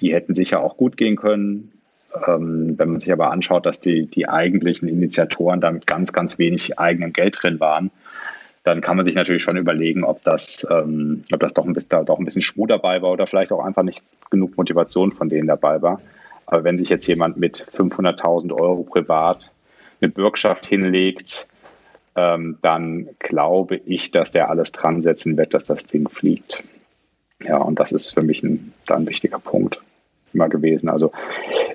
[0.00, 1.72] Die hätten sicher auch gut gehen können.
[2.26, 6.38] Ähm, wenn man sich aber anschaut, dass die, die eigentlichen Initiatoren da mit ganz, ganz
[6.38, 7.90] wenig eigenem Geld drin waren,
[8.62, 12.04] dann kann man sich natürlich schon überlegen, ob das, ähm, ob das doch ein, bisschen,
[12.04, 15.46] doch ein bisschen Schwur dabei war oder vielleicht auch einfach nicht genug Motivation von denen
[15.46, 16.00] dabei war.
[16.46, 19.52] Aber wenn sich jetzt jemand mit 500.000 Euro privat
[20.00, 21.46] eine Bürgschaft hinlegt,
[22.16, 26.64] ähm, dann glaube ich, dass der alles dran setzen wird, dass das Ding fliegt.
[27.42, 29.80] Ja, und das ist für mich ein, ein wichtiger Punkt
[30.32, 30.88] immer gewesen.
[30.88, 31.12] Also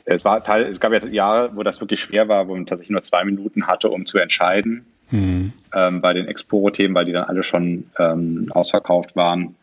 [0.06, 2.92] es war Teil, es gab ja Jahre, wo das wirklich schwer war, wo man tatsächlich
[2.92, 5.54] nur zwei Minuten hatte, um zu entscheiden mhm.
[5.74, 9.56] ähm, bei den Exporo-Themen, weil die dann alle schon ähm, ausverkauft waren.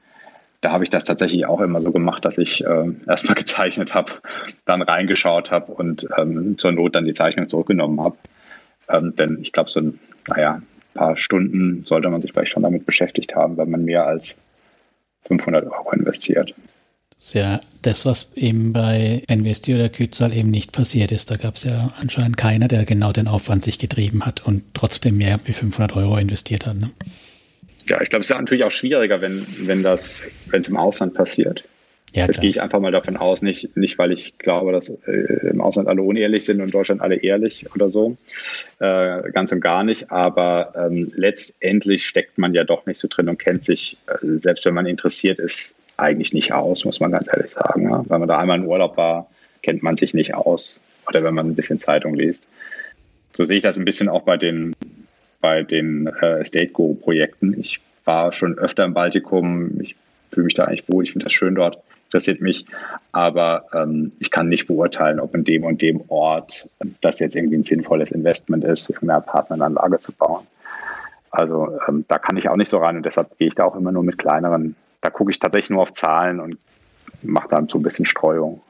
[0.60, 4.14] Da habe ich das tatsächlich auch immer so gemacht, dass ich äh, erstmal gezeichnet habe,
[4.64, 8.16] dann reingeschaut habe und ähm, zur Not dann die Zeichnung zurückgenommen habe.
[8.88, 12.62] Ähm, denn ich glaube, so ein naja, ein paar Stunden sollte man sich vielleicht schon
[12.62, 14.38] damit beschäftigt haben, wenn man mehr als
[15.26, 16.54] 500 Euro investiert.
[17.18, 21.30] Das ist ja das, was eben bei Investi oder Kützal eben nicht passiert ist.
[21.30, 25.16] Da gab es ja anscheinend keiner, der genau den Aufwand sich getrieben hat und trotzdem
[25.16, 26.76] mehr wie 500 Euro investiert hat.
[26.76, 26.92] Ne?
[27.86, 31.14] Ja, ich glaube, es ist natürlich auch schwieriger, wenn, wenn das, wenn es im Ausland
[31.14, 31.64] passiert.
[32.14, 35.50] Ja, das gehe ich einfach mal davon aus, nicht, nicht weil ich glaube, dass äh,
[35.50, 38.16] im Ausland alle unehrlich sind und in Deutschland alle ehrlich oder so.
[38.78, 40.10] Äh, ganz und gar nicht.
[40.10, 44.64] Aber ähm, letztendlich steckt man ja doch nicht so drin und kennt sich, äh, selbst
[44.64, 47.90] wenn man interessiert ist, eigentlich nicht aus, muss man ganz ehrlich sagen.
[47.90, 48.04] Ja?
[48.08, 49.28] Wenn man da einmal in Urlaub war,
[49.62, 50.80] kennt man sich nicht aus.
[51.06, 52.44] Oder wenn man ein bisschen Zeitung liest.
[53.36, 54.74] So sehe ich das ein bisschen auch bei den,
[55.40, 57.58] bei den äh, Estate Guru-Projekten.
[57.58, 59.80] Ich war schon öfter im Baltikum.
[59.80, 59.96] Ich
[60.32, 61.04] fühle mich da eigentlich wohl.
[61.04, 62.66] Ich finde das schön dort interessiert mich.
[63.12, 66.68] Aber ähm, ich kann nicht beurteilen, ob in dem und dem Ort
[67.00, 70.46] das jetzt irgendwie ein sinnvolles Investment ist, irgendeine Apartmentanlage zu bauen.
[71.30, 73.76] Also ähm, da kann ich auch nicht so rein und deshalb gehe ich da auch
[73.76, 74.74] immer nur mit kleineren.
[75.02, 76.58] Da gucke ich tatsächlich nur auf Zahlen und
[77.22, 78.62] mache dann so ein bisschen Streuung.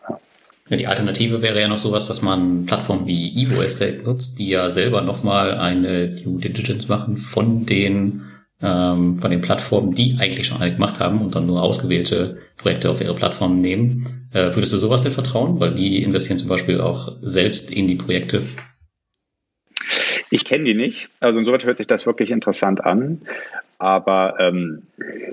[0.68, 4.48] Ja, die Alternative wäre ja noch sowas, dass man Plattformen wie Evo Estate nutzt, die
[4.48, 8.27] ja selber nochmal eine Due Diligence machen von den
[8.60, 12.90] ähm, von den Plattformen, die eigentlich schon alle gemacht haben und dann nur ausgewählte Projekte
[12.90, 14.28] auf ihre Plattform nehmen.
[14.32, 15.60] Äh, würdest du sowas denn vertrauen?
[15.60, 18.42] Weil die investieren zum Beispiel auch selbst in die Projekte.
[20.30, 21.08] Ich kenne die nicht.
[21.20, 23.22] Also insoweit hört sich das wirklich interessant an.
[23.78, 24.82] Aber ähm,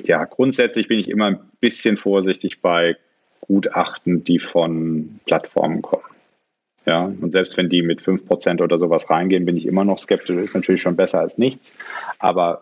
[0.05, 2.95] ja, grundsätzlich bin ich immer ein bisschen vorsichtig bei
[3.41, 6.03] Gutachten, die von Plattformen kommen.
[6.85, 10.37] Ja, und selbst wenn die mit 5% oder sowas reingehen, bin ich immer noch skeptisch.
[10.37, 11.73] Ist natürlich schon besser als nichts.
[12.19, 12.61] Aber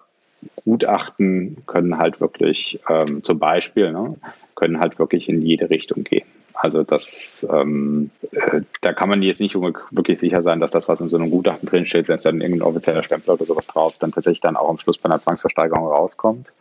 [0.63, 4.15] Gutachten können halt wirklich ähm, zum Beispiel, ne,
[4.56, 6.25] können halt wirklich in jede Richtung gehen.
[6.53, 11.01] Also das, ähm, äh, da kann man jetzt nicht wirklich sicher sein, dass das, was
[11.01, 14.41] in so einem Gutachten drinsteht, selbst wenn irgendein offizieller Stempel oder sowas drauf, dann tatsächlich
[14.41, 16.51] dann auch am Schluss bei einer Zwangsversteigerung rauskommt.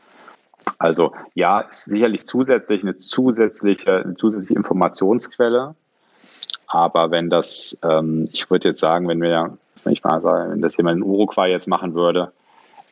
[0.78, 5.74] Also ja, ist sicherlich zusätzlich eine zusätzliche, eine zusätzliche Informationsquelle.
[6.66, 10.62] Aber wenn das, ähm, ich würde jetzt sagen, wenn wir, wenn ich mal sagen, wenn
[10.62, 12.32] das jemand in Uruguay jetzt machen würde,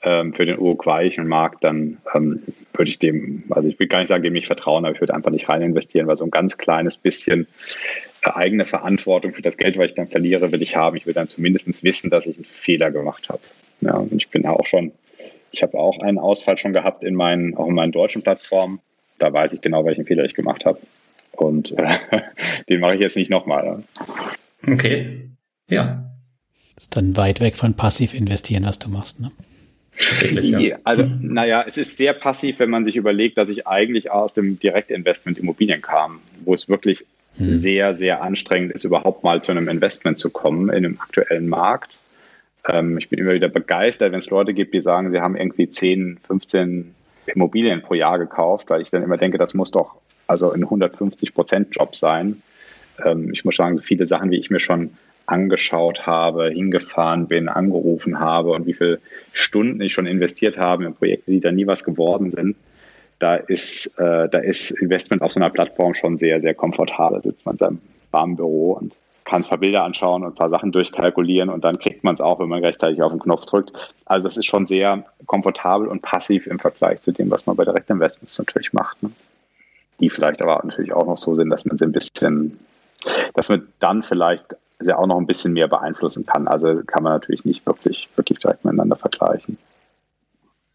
[0.03, 4.09] ähm, für den uruguayischen Markt, dann ähm, würde ich dem, also ich will gar nicht
[4.09, 6.57] sagen, dem nicht vertrauen, aber ich würde einfach nicht rein investieren, weil so ein ganz
[6.57, 7.47] kleines bisschen
[8.23, 10.97] äh, eigene Verantwortung für das Geld, was ich dann verliere, will ich haben.
[10.97, 13.41] Ich will dann zumindest wissen, dass ich einen Fehler gemacht habe.
[13.83, 14.93] Ja, und ich bin auch schon,
[15.53, 18.81] ich habe auch einen Ausfall schon gehabt in meinen, auch in meinen deutschen Plattformen.
[19.19, 20.81] Da weiß ich genau, welchen Fehler ich gemacht habe.
[21.33, 21.99] Und äh,
[22.69, 23.83] den mache ich jetzt nicht nochmal.
[24.67, 25.29] Okay.
[25.69, 26.07] Ja.
[26.75, 29.31] Das ist dann weit weg von passiv investieren, was du machst, ne?
[30.01, 30.79] Tatsächlich, ja.
[30.85, 34.59] Also, naja, es ist sehr passiv, wenn man sich überlegt, dass ich eigentlich aus dem
[34.59, 37.05] Direktinvestment Immobilien kam, wo es wirklich
[37.37, 37.53] hm.
[37.53, 41.97] sehr, sehr anstrengend ist, überhaupt mal zu einem Investment zu kommen in einem aktuellen Markt.
[42.69, 45.71] Ähm, ich bin immer wieder begeistert, wenn es Leute gibt, die sagen, sie haben irgendwie
[45.71, 46.95] 10, 15
[47.27, 51.35] Immobilien pro Jahr gekauft, weil ich dann immer denke, das muss doch also ein 150
[51.35, 52.43] Prozent Job sein.
[53.05, 54.91] Ähm, ich muss sagen, so viele Sachen, wie ich mir schon
[55.31, 59.01] angeschaut habe, hingefahren bin, angerufen habe und wie viele
[59.33, 62.57] Stunden ich schon investiert habe in Projekte, die da nie was geworden sind,
[63.21, 67.21] da ist, äh, da ist Investment auf so einer Plattform schon sehr, sehr komfortabel.
[67.21, 67.79] Da sitzt man in seinem
[68.11, 71.79] warmen Büro und kann ein paar Bilder anschauen und ein paar Sachen durchkalkulieren und dann
[71.79, 73.73] kriegt man es auch, wenn man rechtzeitig auf den Knopf drückt.
[74.07, 77.65] Also das ist schon sehr komfortabel und passiv im Vergleich zu dem, was man bei
[77.65, 79.03] Direktinvestments natürlich macht.
[79.03, 79.13] Ne?
[80.01, 82.59] Die vielleicht aber natürlich auch noch so sind, dass man sie ein bisschen,
[83.35, 86.49] dass man dann vielleicht ja auch noch ein bisschen mehr beeinflussen kann.
[86.49, 89.59] Also kann man natürlich nicht wirklich, wirklich direkt miteinander vergleichen.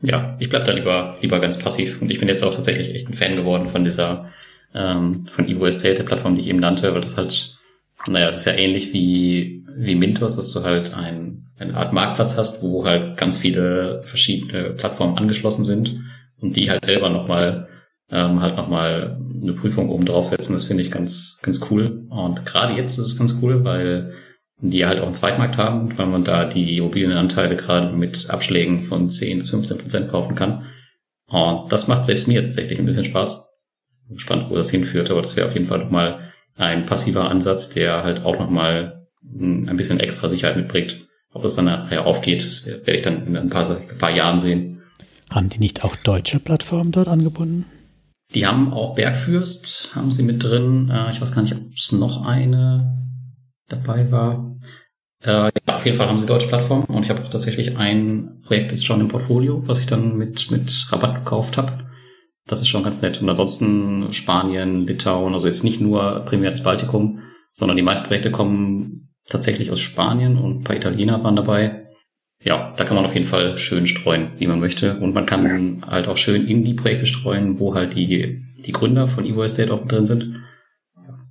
[0.01, 2.01] Ja, ich bleib da lieber, lieber ganz passiv.
[2.01, 4.29] Und ich bin jetzt auch tatsächlich echt ein Fan geworden von dieser,
[4.73, 7.57] ähm, von Evo Estate, der Plattform, die ich eben nannte, weil das halt,
[8.07, 12.37] naja, es ist ja ähnlich wie, wie Mintos, dass du halt ein, eine Art Marktplatz
[12.37, 16.01] hast, wo halt ganz viele verschiedene Plattformen angeschlossen sind
[16.41, 17.69] und die halt selber nochmal
[18.09, 20.53] ähm, halt nochmal eine Prüfung oben draufsetzen.
[20.53, 22.05] Das finde ich ganz, ganz cool.
[22.09, 24.13] Und gerade jetzt ist es ganz cool, weil
[24.59, 29.07] die halt auch einen Zweitmarkt haben, weil man da die Immobilienanteile gerade mit Abschlägen von
[29.07, 30.65] 10 bis 15 Prozent kaufen kann.
[31.27, 33.49] Und das macht selbst mir jetzt tatsächlich ein bisschen Spaß.
[34.07, 37.69] Bin gespannt, wo das hinführt, aber das wäre auf jeden Fall nochmal ein passiver Ansatz,
[37.69, 41.07] der halt auch nochmal ein bisschen extra Sicherheit mitbringt.
[41.33, 44.39] Ob das dann nachher aufgeht, das werde ich dann in ein paar, ein paar Jahren
[44.39, 44.83] sehen.
[45.29, 47.65] Haben die nicht auch deutsche Plattformen dort angebunden?
[48.33, 50.89] Die haben auch Bergfürst, haben sie mit drin.
[50.89, 52.95] Äh, ich weiß gar nicht, ob es noch eine
[53.67, 54.57] dabei war.
[55.23, 58.71] Äh, ja, auf jeden Fall haben sie deutsche Plattformen und ich habe tatsächlich ein Projekt
[58.71, 61.71] jetzt schon im Portfolio, was ich dann mit, mit Rabatt gekauft habe.
[62.47, 63.21] Das ist schon ganz nett.
[63.21, 68.29] Und ansonsten Spanien, Litauen, also jetzt nicht nur primär das Baltikum, sondern die meisten Projekte
[68.29, 71.84] kommen tatsächlich aus Spanien und ein paar Italiener waren dabei
[72.43, 74.99] ja, da kann man auf jeden Fall schön streuen, wie man möchte.
[74.99, 79.07] Und man kann halt auch schön in die Projekte streuen, wo halt die, die Gründer
[79.07, 80.43] von Evo Estate auch drin sind.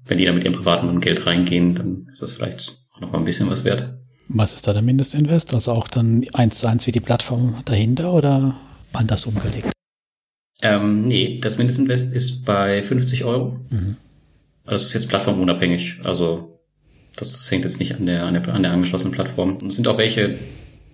[0.07, 3.19] Wenn die da mit ihrem privaten Geld reingehen, dann ist das vielleicht auch noch mal
[3.19, 3.95] ein bisschen was wert.
[4.29, 5.55] Was ist da der Mindestinvest?
[5.55, 8.57] Also auch dann eins zu eins wie die Plattform dahinter oder
[8.93, 9.73] anders umgelegt?
[10.62, 13.61] Ähm, nee, das Mindestinvest ist bei 50 Euro.
[13.71, 13.97] Mhm.
[14.64, 16.01] Das ist jetzt plattformunabhängig.
[16.05, 16.61] Also
[17.17, 19.57] das, das hängt jetzt nicht an der, an der, an der angeschlossenen Plattform.
[19.57, 20.38] Und es sind auch welche,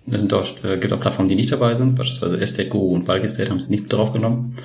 [0.07, 1.95] es sind auch, äh, gibt auch Plattformen, die nicht dabei sind.
[1.95, 4.55] Beispielsweise Estate Guru und Valgistate haben sie nicht mit drauf genommen.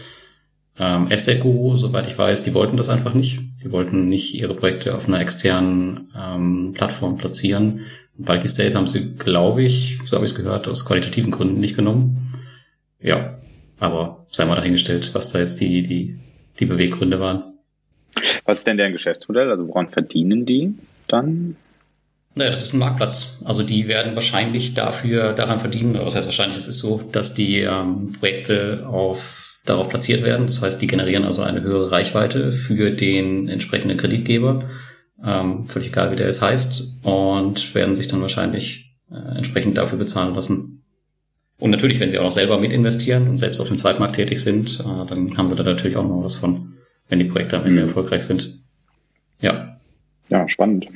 [0.79, 3.41] Ähm, Estate Guru, soweit ich weiß, die wollten das einfach nicht.
[3.63, 7.81] Die wollten nicht ihre Projekte auf einer externen ähm, Plattform platzieren.
[8.19, 11.77] Bulky State haben sie, glaube ich, so habe ich es gehört, aus qualitativen Gründen nicht
[11.77, 12.33] genommen.
[13.01, 13.39] Ja,
[13.79, 16.19] aber sei mal dahingestellt, was da jetzt die, die,
[16.59, 17.43] die Beweggründe waren.
[18.45, 19.51] Was ist denn deren Geschäftsmodell?
[19.51, 20.75] Also woran verdienen die
[21.09, 21.57] dann?
[22.39, 23.39] Naja, das ist ein Marktplatz.
[23.45, 27.33] Also die werden wahrscheinlich dafür daran verdienen, oder was heißt wahrscheinlich, es ist so, dass
[27.33, 30.45] die ähm, Projekte auf, darauf platziert werden.
[30.45, 34.65] Das heißt, die generieren also eine höhere Reichweite für den entsprechenden Kreditgeber,
[35.25, 39.97] ähm, völlig egal wie der jetzt heißt, und werden sich dann wahrscheinlich äh, entsprechend dafür
[39.97, 40.85] bezahlen lassen.
[41.59, 44.43] Und natürlich, wenn sie auch noch selber mit investieren und selbst auf dem Zweitmarkt tätig
[44.43, 46.75] sind, äh, dann haben sie da natürlich auch noch was von,
[47.09, 47.89] wenn die Projekte am Ende mhm.
[47.89, 48.61] erfolgreich sind.
[49.41, 49.79] Ja.
[50.29, 50.87] Ja, spannend.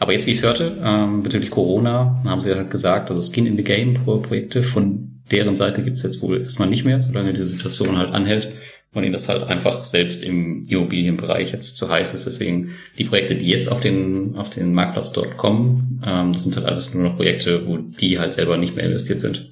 [0.00, 3.46] Aber jetzt, wie ich es hörte, ähm, bezüglich Corona, haben sie ja gesagt, also Skin
[3.46, 7.44] in the Game Projekte von deren Seite gibt's jetzt wohl erstmal nicht mehr, solange diese
[7.44, 8.56] Situation halt anhält
[8.94, 12.26] und ihnen das halt einfach selbst im Immobilienbereich jetzt zu heiß ist.
[12.26, 16.56] Deswegen die Projekte, die jetzt auf den, auf den Marktplatz dort kommen, ähm, das sind
[16.56, 19.50] halt alles nur noch Projekte, wo die halt selber nicht mehr investiert sind.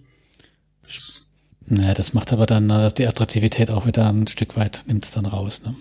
[0.85, 1.27] Das
[1.71, 5.11] naja, das macht aber dann dass die Attraktivität auch wieder ein Stück weit, nimmt es
[5.11, 5.61] dann raus.
[5.63, 5.75] Ne?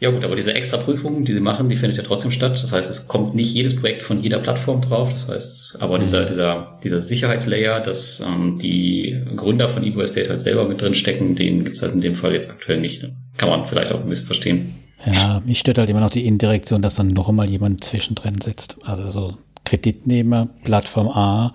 [0.00, 2.52] Ja gut, aber diese extra Prüfung, die sie machen, die findet ja trotzdem statt.
[2.52, 5.12] Das heißt, es kommt nicht jedes Projekt von jeder Plattform drauf.
[5.12, 6.26] Das heißt, aber dieser, mhm.
[6.28, 11.36] dieser, dieser Sicherheitslayer, dass ähm, die Gründer von Evo Estate halt selber mit drin stecken,
[11.36, 13.02] den gibt's halt in dem Fall jetzt aktuell nicht.
[13.02, 13.16] Ne?
[13.36, 14.74] Kann man vielleicht auch ein bisschen verstehen.
[15.06, 18.78] Ja, mich stört halt immer noch die Indirektion, dass dann noch einmal jemand zwischendrin sitzt.
[18.84, 21.54] Also so Kreditnehmer, Plattform A,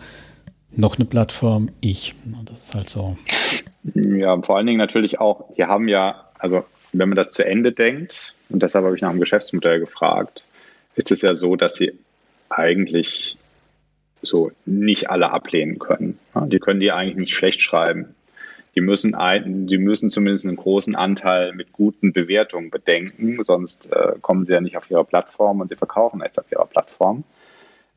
[0.76, 2.16] noch eine Plattform, ich.
[2.46, 3.18] Das ist halt so.
[3.96, 7.72] Ja, vor allen Dingen natürlich auch, die haben ja, also wenn man das zu Ende
[7.72, 10.44] denkt, und deshalb habe ich nach dem Geschäftsmodell gefragt,
[10.96, 11.94] ist es ja so, dass sie
[12.50, 13.38] eigentlich
[14.22, 16.20] so nicht alle ablehnen können.
[16.48, 18.16] Die können die eigentlich nicht schlecht schreiben.
[18.76, 24.14] Die müssen, ein, die müssen zumindest einen großen Anteil mit guten Bewertungen bedenken, sonst äh,
[24.22, 27.24] kommen sie ja nicht auf ihre Plattform und sie verkaufen erst auf ihrer Plattform.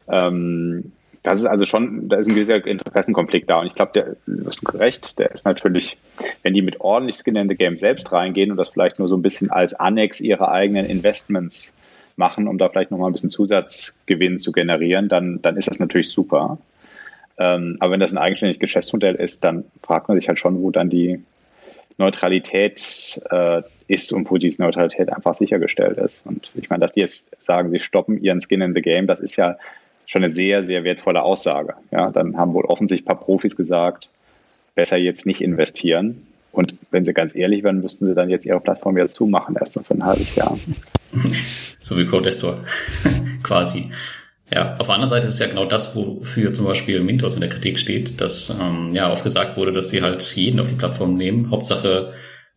[0.08, 3.60] Ähm, das ist also schon, da ist ein gewisser Interessenkonflikt da.
[3.60, 5.96] Und ich glaube, der, du hast recht, der ist natürlich,
[6.42, 9.16] wenn die mit ordentlich Skin in the Game selbst reingehen und das vielleicht nur so
[9.16, 11.76] ein bisschen als Annex ihrer eigenen Investments
[12.16, 16.10] machen, um da vielleicht nochmal ein bisschen Zusatzgewinn zu generieren, dann, dann ist das natürlich
[16.10, 16.58] super.
[17.38, 20.70] Ähm, aber wenn das ein eigenständiges Geschäftsmodell ist, dann fragt man sich halt schon, wo
[20.70, 21.22] dann die
[21.98, 26.26] Neutralität äh, ist und wo diese Neutralität einfach sichergestellt ist.
[26.26, 29.20] Und ich meine, dass die jetzt sagen, sie stoppen ihren Skin in the Game, das
[29.20, 29.56] ist ja
[30.12, 31.74] schon eine sehr, sehr wertvolle Aussage.
[31.90, 34.08] Ja, dann haben wohl offensichtlich ein paar Profis gesagt,
[34.74, 36.26] besser jetzt nicht investieren.
[36.52, 39.74] Und wenn sie ganz ehrlich werden, müssten sie dann jetzt ihre Plattform jetzt zumachen, erst
[39.74, 40.58] mal für ein halbes Jahr.
[41.80, 42.56] so wie Codestor,
[43.42, 43.90] quasi.
[44.52, 47.40] Ja, auf der anderen Seite ist es ja genau das, wofür zum Beispiel Mintos in
[47.40, 50.74] der Kritik steht, dass ähm, ja oft gesagt wurde, dass die halt jeden auf die
[50.74, 51.50] Plattform nehmen.
[51.50, 52.12] Hauptsache,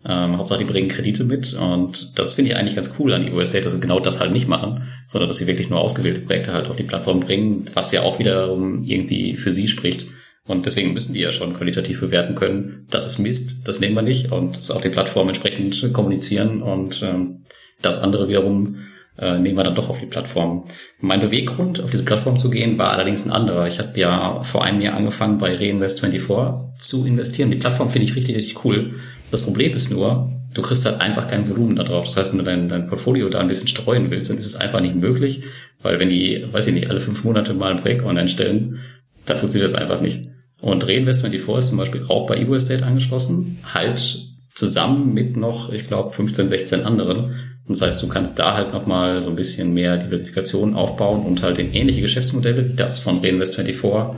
[0.08, 1.54] ähm, Hauptsache, die bringen Kredite mit.
[1.54, 4.32] Und das finde ich eigentlich ganz cool an EO Estate, dass sie genau das halt
[4.32, 7.92] nicht machen, sondern dass sie wirklich nur ausgewählte Projekte halt auf die Plattform bringen, was
[7.92, 10.08] ja auch wiederum irgendwie für sie spricht.
[10.48, 12.86] Und deswegen müssen die ja schon qualitativ bewerten können.
[12.92, 14.32] Das ist Mist, das nehmen wir nicht.
[14.32, 16.62] Und das auch die Plattform entsprechend kommunizieren.
[16.62, 17.46] Und ähm,
[17.82, 18.78] das andere wiederum
[19.18, 20.66] äh, nehmen wir dann doch auf die Plattform.
[21.00, 23.68] Mein Beweggrund, auf diese Plattform zu gehen, war allerdings ein anderer.
[23.68, 27.52] Ich habe ja vor einem Jahr angefangen, bei Reinvest24 zu investieren.
[27.52, 28.96] Die Plattform finde ich richtig, richtig cool.
[29.32, 32.06] Das Problem ist nur, du kriegst halt einfach kein Volumen da drauf.
[32.06, 34.56] Das heißt, wenn du dein, dein Portfolio da ein bisschen streuen willst, dann ist es
[34.56, 35.44] einfach nicht möglich,
[35.82, 38.80] weil wenn die, weiß ich nicht, alle fünf Monate mal ein Projekt online stellen,
[39.26, 40.28] dann funktioniert das einfach nicht.
[40.62, 45.88] Und Reinvestment24 ist zum Beispiel auch bei Evo Estate angeschlossen, halt zusammen mit noch, ich
[45.88, 47.55] glaube, 15, 16 anderen.
[47.68, 51.58] Das heißt, du kannst da halt nochmal so ein bisschen mehr Diversifikation aufbauen und halt
[51.58, 54.16] in ähnliche Geschäftsmodelle wie das von Reinvest24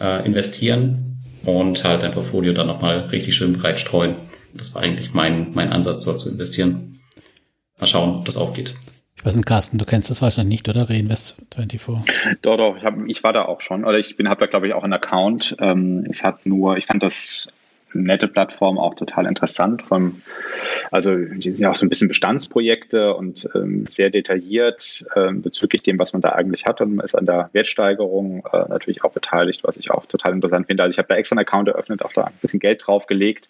[0.00, 4.14] äh, investieren und halt dein Portfolio dann nochmal richtig schön breit streuen.
[4.54, 7.00] Das war eigentlich mein, mein Ansatz, dort zu investieren.
[7.78, 8.74] Mal schauen, ob das aufgeht.
[9.16, 10.88] Ich weiß nicht, Carsten, du kennst das wahrscheinlich nicht, oder?
[10.88, 12.04] Reinvest24.
[12.40, 13.84] Doch, doch, ich, hab, ich war da auch schon.
[13.84, 15.56] Oder ich bin, habe da, glaube ich, auch einen Account.
[15.60, 17.48] Ähm, es hat nur, ich fand das
[17.92, 19.82] nette Plattform, auch total interessant.
[19.82, 20.22] Vom,
[20.90, 25.82] also die sind ja auch so ein bisschen Bestandsprojekte und ähm, sehr detailliert ähm, bezüglich
[25.82, 26.80] dem, was man da eigentlich hat.
[26.80, 30.66] Und man ist an der Wertsteigerung äh, natürlich auch beteiligt, was ich auch total interessant
[30.66, 30.82] finde.
[30.82, 33.48] Also ich habe da extra einen Account eröffnet, auch da ein bisschen Geld draufgelegt.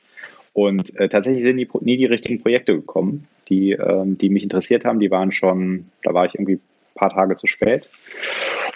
[0.52, 4.84] Und äh, tatsächlich sind die, nie die richtigen Projekte gekommen, die, ähm, die mich interessiert
[4.84, 5.00] haben.
[5.00, 6.60] Die waren schon, da war ich irgendwie
[6.94, 7.88] paar Tage zu spät.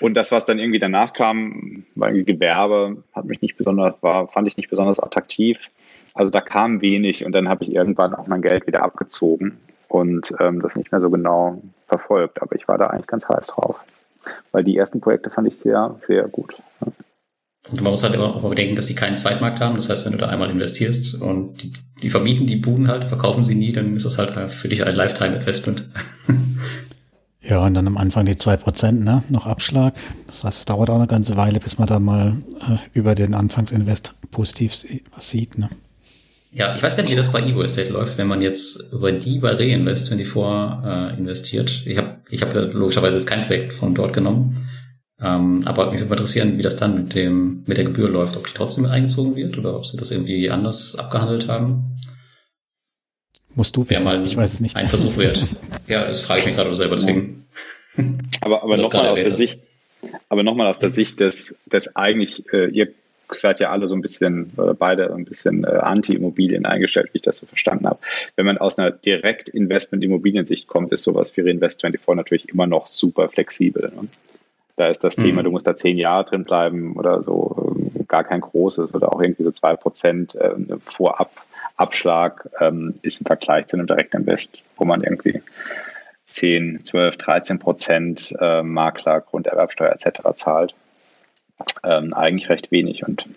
[0.00, 4.48] Und das, was dann irgendwie danach kam, irgendwie Gewerbe, hat mich nicht besonders, war, fand
[4.48, 5.70] ich nicht besonders attraktiv.
[6.14, 10.32] Also da kam wenig und dann habe ich irgendwann auch mein Geld wieder abgezogen und
[10.40, 12.42] ähm, das nicht mehr so genau verfolgt.
[12.42, 13.84] Aber ich war da eigentlich ganz heiß drauf.
[14.52, 16.56] Weil die ersten Projekte fand ich sehr, sehr gut.
[17.70, 19.76] Und man muss halt immer auch bedenken, dass die keinen Zweitmarkt haben.
[19.76, 21.72] Das heißt, wenn du da einmal investierst und die,
[22.02, 24.94] die vermieten die Buden halt, verkaufen sie nie, dann ist das halt für dich ein
[24.94, 25.88] Lifetime-Investment.
[27.46, 29.94] Ja, und dann am Anfang die zwei Prozent, ne, noch Abschlag.
[30.26, 33.34] Das heißt, es dauert auch eine ganze Weile, bis man da mal äh, über den
[33.34, 34.72] Anfangsinvest positiv
[35.14, 35.68] was sieht, ne.
[36.52, 39.10] Ja, ich weiß gar nicht, wie das bei Evo Estate läuft, wenn man jetzt über
[39.10, 41.82] die bei Reinvest, wenn die vor äh, investiert.
[41.84, 44.68] Ich habe ich hab logischerweise jetzt kein Projekt von dort genommen.
[45.20, 48.46] Ähm, aber mich würde interessieren, wie das dann mit dem mit der Gebühr läuft, ob
[48.46, 51.96] die trotzdem mit eingezogen wird oder ob sie das irgendwie anders abgehandelt haben.
[53.56, 54.04] Musst du wissen.
[54.04, 54.76] mal ich weiß es nicht.
[54.76, 55.44] Ein Versuch wert.
[55.88, 57.33] ja, das frage ich mich gerade selber deswegen.
[58.44, 59.60] Aber, aber nochmal aus der Sicht,
[60.28, 62.88] aber nochmal aus der Sicht des, des eigentlich, äh, ihr
[63.30, 67.22] seid ja alle so ein bisschen, äh, beide ein bisschen äh, Anti-Immobilien eingestellt, wie ich
[67.22, 67.98] das so verstanden habe.
[68.36, 73.28] Wenn man aus einer direkt Investment-Immobiliensicht kommt, ist sowas wie Reinvest24 natürlich immer noch super
[73.28, 73.92] flexibel.
[73.94, 74.08] Ne?
[74.76, 75.22] Da ist das mhm.
[75.22, 79.12] Thema, du musst da zehn Jahre drin bleiben oder so, äh, gar kein großes oder
[79.12, 81.30] auch irgendwie so zwei Prozent äh, vorab
[81.76, 85.42] Abschlag ähm, ist im Vergleich zu einem Direktinvest, wo man irgendwie
[86.34, 90.20] 10, 12, 13 Prozent äh, Makler, Grunderwerbsteuer etc.
[90.34, 90.74] zahlt.
[91.84, 93.28] Ähm, eigentlich recht wenig und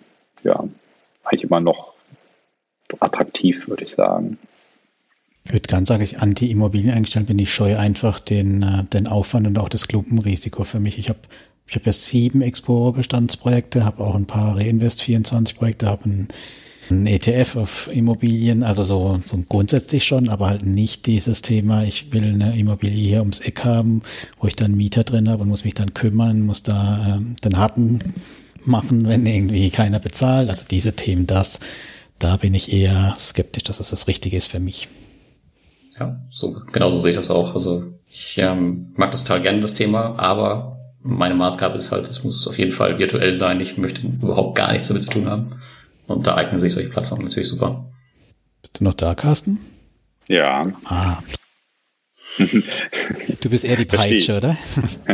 [0.42, 0.64] ja,
[1.22, 1.94] eigentlich immer noch
[2.98, 4.38] attraktiv, würde ich sagen.
[5.44, 7.38] Ich würde ganz sagen, ich Anti-Immobilien eingestellt bin.
[7.38, 10.98] Ich scheue einfach den, äh, den Aufwand und auch das Klumpenrisiko für mich.
[10.98, 11.20] Ich habe
[11.68, 16.28] ich hab ja sieben Expo-Bestandsprojekte, habe auch ein paar Reinvest-24-Projekte, habe ein
[16.90, 22.12] ein ETF auf Immobilien, also so, so grundsätzlich schon, aber halt nicht dieses Thema, ich
[22.12, 24.02] will eine Immobilie hier ums Eck haben,
[24.38, 27.58] wo ich dann Mieter drin habe und muss mich dann kümmern, muss da ähm, den
[27.58, 28.14] harten
[28.64, 30.50] machen, wenn irgendwie keiner bezahlt.
[30.50, 31.60] Also diese Themen, das,
[32.18, 34.88] da bin ich eher skeptisch, dass das das Richtige ist für mich.
[35.98, 37.54] Ja, so, genauso sehe ich das auch.
[37.54, 42.24] Also ich ähm, mag das total gerne, das Thema, aber meine Maßgabe ist halt, es
[42.24, 43.60] muss auf jeden Fall virtuell sein.
[43.60, 45.52] Ich möchte überhaupt gar nichts damit zu tun haben.
[46.08, 47.92] Und da eignen sich solche Plattformen natürlich super.
[48.62, 49.60] Bist du noch da, Carsten?
[50.26, 50.72] Ja.
[50.84, 51.18] Ah.
[52.38, 54.56] du bist eher die Peitsche, oder?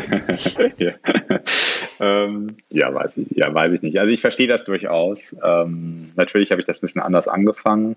[0.78, 0.92] ja.
[2.00, 3.98] Ähm, ja, weiß ich, ja, weiß ich nicht.
[3.98, 5.36] Also ich verstehe das durchaus.
[5.44, 7.96] Ähm, natürlich habe ich das ein bisschen anders angefangen.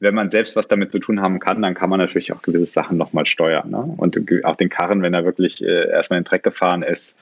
[0.00, 2.66] Wenn man selbst was damit zu tun haben kann, dann kann man natürlich auch gewisse
[2.66, 3.70] Sachen nochmal steuern.
[3.70, 3.94] Ne?
[3.96, 7.18] Und auch den Karren, wenn er wirklich äh, erstmal in den Dreck gefahren ist,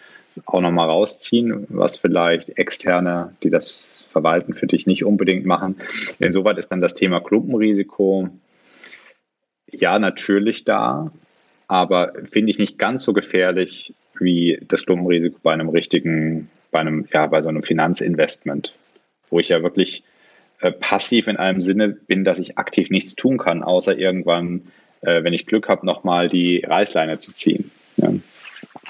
[0.47, 5.77] auch nochmal rausziehen, was vielleicht externe, die das verwalten, für dich nicht unbedingt machen.
[6.19, 8.29] Insoweit ist dann das Thema Klumpenrisiko
[9.71, 11.11] ja natürlich da,
[11.67, 17.09] aber finde ich nicht ganz so gefährlich wie das Klumpenrisiko bei einem richtigen, bei einem,
[17.13, 18.75] ja, bei so einem Finanzinvestment,
[19.31, 20.05] wo ich ja wirklich
[20.61, 24.69] äh, passiv in einem Sinne bin, dass ich aktiv nichts tun kann, außer irgendwann,
[25.01, 27.71] äh, wenn ich Glück habe, nochmal die Reißleine zu ziehen.
[27.97, 28.13] Ja.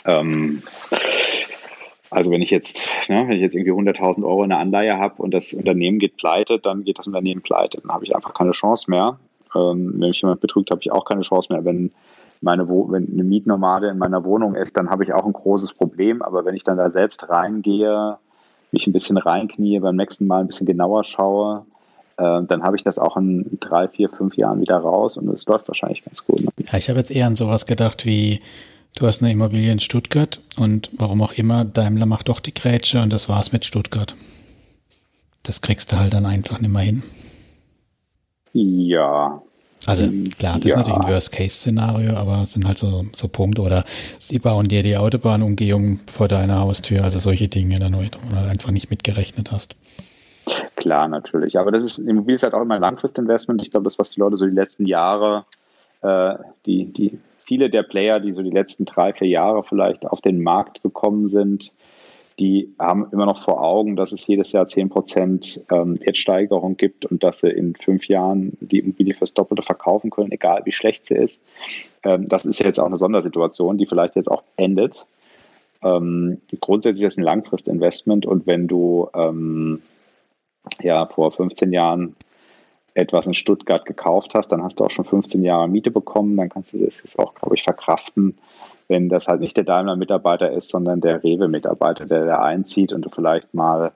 [0.04, 0.62] Ähm,
[2.12, 5.22] also wenn ich jetzt, ne, wenn ich jetzt irgendwie 100.000 Euro in einer Anleihe habe
[5.22, 7.80] und das Unternehmen geht pleite, dann geht das Unternehmen pleite.
[7.80, 9.18] Dann habe ich einfach keine Chance mehr.
[9.54, 11.64] Ähm, wenn mich jemand betrügt, habe ich auch keine Chance mehr.
[11.64, 11.90] Wenn
[12.42, 16.20] meine wenn eine Mietnomade in meiner Wohnung ist, dann habe ich auch ein großes Problem.
[16.20, 18.18] Aber wenn ich dann da selbst reingehe,
[18.72, 21.64] mich ein bisschen reinknie, beim nächsten Mal ein bisschen genauer schaue,
[22.18, 25.46] äh, dann habe ich das auch in drei, vier, fünf Jahren wieder raus und es
[25.46, 26.42] läuft wahrscheinlich ganz gut.
[26.42, 26.50] Ne?
[26.70, 28.40] Ja, ich habe jetzt eher an sowas gedacht wie,
[28.96, 33.00] du hast eine Immobilie in Stuttgart und warum auch immer, Daimler macht doch die Grätsche
[33.02, 34.14] und das war's mit Stuttgart.
[35.42, 37.02] Das kriegst du halt dann einfach nicht mehr hin.
[38.52, 39.42] Ja,
[39.86, 40.76] also klar, das ja.
[40.76, 43.62] ist natürlich ein Worst-Case-Szenario, aber es sind halt so, so Punkte.
[43.62, 43.84] Oder
[44.18, 48.48] sie bauen dir die Autobahnumgehung vor deiner Haustür, also solche Dinge, dann, wo du halt
[48.48, 49.76] einfach nicht mitgerechnet hast.
[50.76, 51.58] Klar, natürlich.
[51.58, 53.62] Aber das ist, Immobilie ist halt auch immer ein Langfristinvestment.
[53.62, 55.46] Ich glaube, das, was die Leute so die letzten Jahre,
[56.02, 56.34] äh,
[56.66, 57.18] die, die,
[57.52, 61.28] viele der Player, die so die letzten drei, vier Jahre vielleicht auf den Markt gekommen
[61.28, 61.70] sind,
[62.38, 67.04] die haben immer noch vor Augen, dass es jedes Jahr 10 Prozent ähm, Wertsteigerung gibt
[67.04, 71.04] und dass sie in fünf Jahren die Immobilie fürs Doppelte verkaufen können, egal wie schlecht
[71.04, 71.42] sie ist.
[72.04, 75.04] Ähm, das ist jetzt auch eine Sondersituation, die vielleicht jetzt auch endet.
[75.82, 79.82] Ähm, grundsätzlich ist es ein Langfristinvestment und wenn du ähm,
[80.80, 82.16] ja vor 15 Jahren
[82.94, 86.48] etwas in Stuttgart gekauft hast, dann hast du auch schon 15 Jahre Miete bekommen, dann
[86.48, 88.38] kannst du das jetzt auch, glaube ich, verkraften,
[88.88, 93.08] wenn das halt nicht der Daimler-Mitarbeiter ist, sondern der Rewe-Mitarbeiter, der da einzieht und du
[93.08, 93.92] vielleicht mal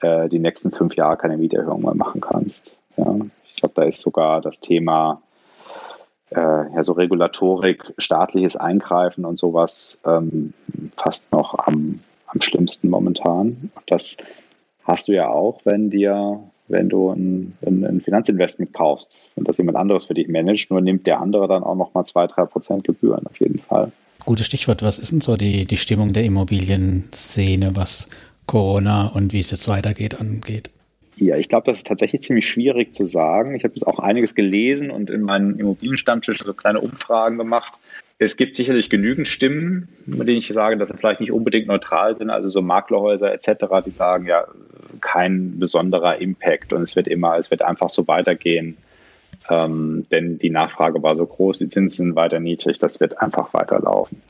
[0.00, 2.76] äh, die nächsten fünf Jahre keine Mieterhöhung mehr machen kannst.
[2.96, 3.16] Ja.
[3.44, 5.20] Ich glaube, da ist sogar das Thema
[6.30, 6.40] äh,
[6.74, 10.54] ja, so Regulatorik, staatliches Eingreifen und sowas ähm,
[10.96, 13.70] fast noch am, am schlimmsten momentan.
[13.86, 14.16] Das
[14.84, 16.40] hast du ja auch, wenn dir
[16.70, 20.80] wenn du ein, ein, ein, Finanzinvestment kaufst und das jemand anderes für dich managt, nur
[20.80, 23.92] nimmt der andere dann auch nochmal zwei, drei Prozent Gebühren auf jeden Fall.
[24.24, 24.82] Gutes Stichwort.
[24.82, 28.10] Was ist denn so die, die Stimmung der Immobilienszene, was
[28.46, 30.70] Corona und wie es jetzt weitergeht angeht?
[31.16, 33.54] Ja, ich glaube, das ist tatsächlich ziemlich schwierig zu sagen.
[33.54, 37.78] Ich habe jetzt auch einiges gelesen und in meinen Immobilienstammtisch so kleine Umfragen gemacht.
[38.22, 42.14] Es gibt sicherlich genügend Stimmen, mit denen ich sage, dass sie vielleicht nicht unbedingt neutral
[42.14, 44.46] sind, also so Maklerhäuser etc., die sagen, ja,
[45.00, 48.76] kein besonderer Impact und es wird immer, es wird einfach so weitergehen
[49.48, 53.54] ähm, denn die Nachfrage war so groß, die Zinsen sind weiter niedrig, das wird einfach
[53.54, 54.22] weiterlaufen.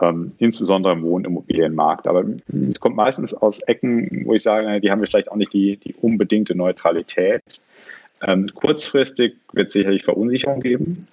[0.00, 2.06] Ähm, insbesondere im Wohnimmobilienmarkt.
[2.06, 2.24] Aber
[2.70, 5.94] es kommt meistens aus Ecken, wo ich sage, die haben vielleicht auch nicht die, die
[5.94, 7.42] unbedingte Neutralität.
[8.22, 11.08] Ähm, kurzfristig wird es sicherlich Verunsicherung geben.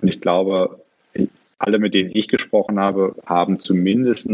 [0.00, 0.80] Und ich glaube,
[1.60, 4.30] alle, mit denen ich gesprochen habe, haben zumindest,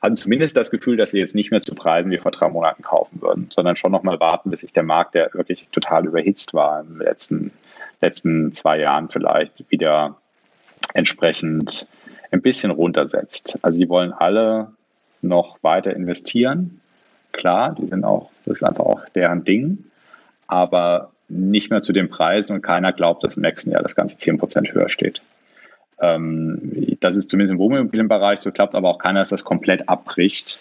[0.00, 2.82] hatten zumindest das Gefühl, dass sie jetzt nicht mehr zu Preisen wie vor drei Monaten
[2.82, 6.80] kaufen würden, sondern schon nochmal warten, bis sich der Markt, der wirklich total überhitzt war
[6.80, 7.52] im letzten
[8.02, 10.16] letzten zwei Jahren vielleicht wieder
[10.92, 11.86] entsprechend
[12.30, 13.58] ein bisschen runtersetzt.
[13.62, 14.72] Also sie wollen alle
[15.22, 16.80] noch weiter investieren.
[17.30, 19.84] Klar, die sind auch, das ist einfach auch deren Ding,
[20.48, 24.18] aber nicht mehr zu den Preisen und keiner glaubt, dass im nächsten Jahr das Ganze
[24.18, 25.22] 10% höher steht.
[26.02, 30.58] Ähm, das ist zumindest im Wohnimmobilienbereich so, klappt aber auch keiner, dass das komplett abbricht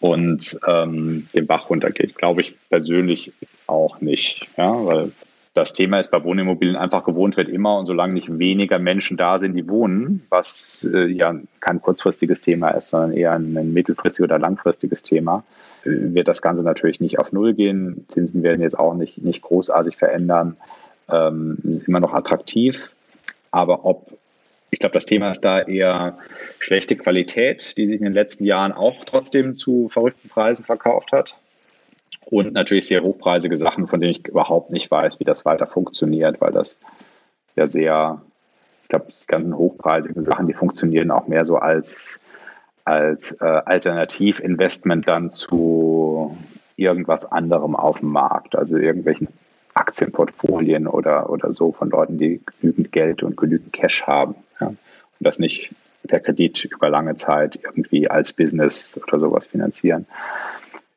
[0.00, 2.16] und ähm, den Bach runtergeht.
[2.16, 3.32] Glaube ich persönlich
[3.66, 5.12] auch nicht, ja, weil
[5.54, 9.38] das Thema ist bei Wohnimmobilien einfach gewohnt wird immer und solange nicht weniger Menschen da
[9.38, 14.38] sind, die wohnen, was äh, ja kein kurzfristiges Thema ist, sondern eher ein, mittelfristiges oder
[14.38, 15.44] langfristiges Thema,
[15.84, 18.04] wird das Ganze natürlich nicht auf Null gehen.
[18.08, 20.56] Zinsen werden jetzt auch nicht, nicht großartig verändern.
[21.08, 22.90] Ähm, ist immer noch attraktiv.
[23.50, 24.18] Aber ob,
[24.74, 26.18] ich glaube, das Thema ist da eher
[26.58, 31.36] schlechte Qualität, die sich in den letzten Jahren auch trotzdem zu verrückten Preisen verkauft hat.
[32.24, 36.40] Und natürlich sehr hochpreisige Sachen, von denen ich überhaupt nicht weiß, wie das weiter funktioniert,
[36.40, 36.76] weil das
[37.54, 38.20] ja sehr,
[38.82, 42.18] ich glaube, die ganzen hochpreisigen Sachen, die funktionieren auch mehr so als,
[42.84, 46.36] als äh, Alternativinvestment dann zu
[46.74, 49.28] irgendwas anderem auf dem Markt, also irgendwelchen
[49.74, 54.36] Aktienportfolien oder, oder so von Leuten, die genügend Geld und genügend Cash haben.
[54.60, 54.68] Ja.
[54.68, 54.78] Und
[55.20, 55.74] das nicht
[56.06, 60.06] per Kredit über lange Zeit irgendwie als Business oder sowas finanzieren.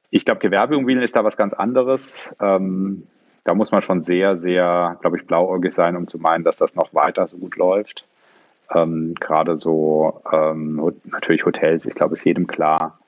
[0.09, 2.35] Ich glaube, Gewerbeimmobilien ist da was ganz anderes.
[2.39, 3.03] Ähm,
[3.43, 6.75] da muss man schon sehr, sehr, glaube ich, blauäugig sein, um zu meinen, dass das
[6.75, 8.05] noch weiter so gut läuft.
[8.73, 12.99] Ähm, Gerade so ähm, natürlich Hotels, ich glaube, ist jedem klar.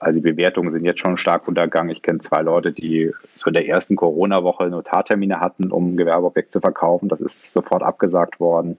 [0.00, 1.92] Also die Bewertungen sind jetzt schon stark untergegangen.
[1.92, 6.52] Ich kenne zwei Leute, die so in der ersten Corona-Woche Notartermine hatten, um ein Gewerbeobjekt
[6.52, 7.10] zu verkaufen.
[7.10, 8.78] Das ist sofort abgesagt worden.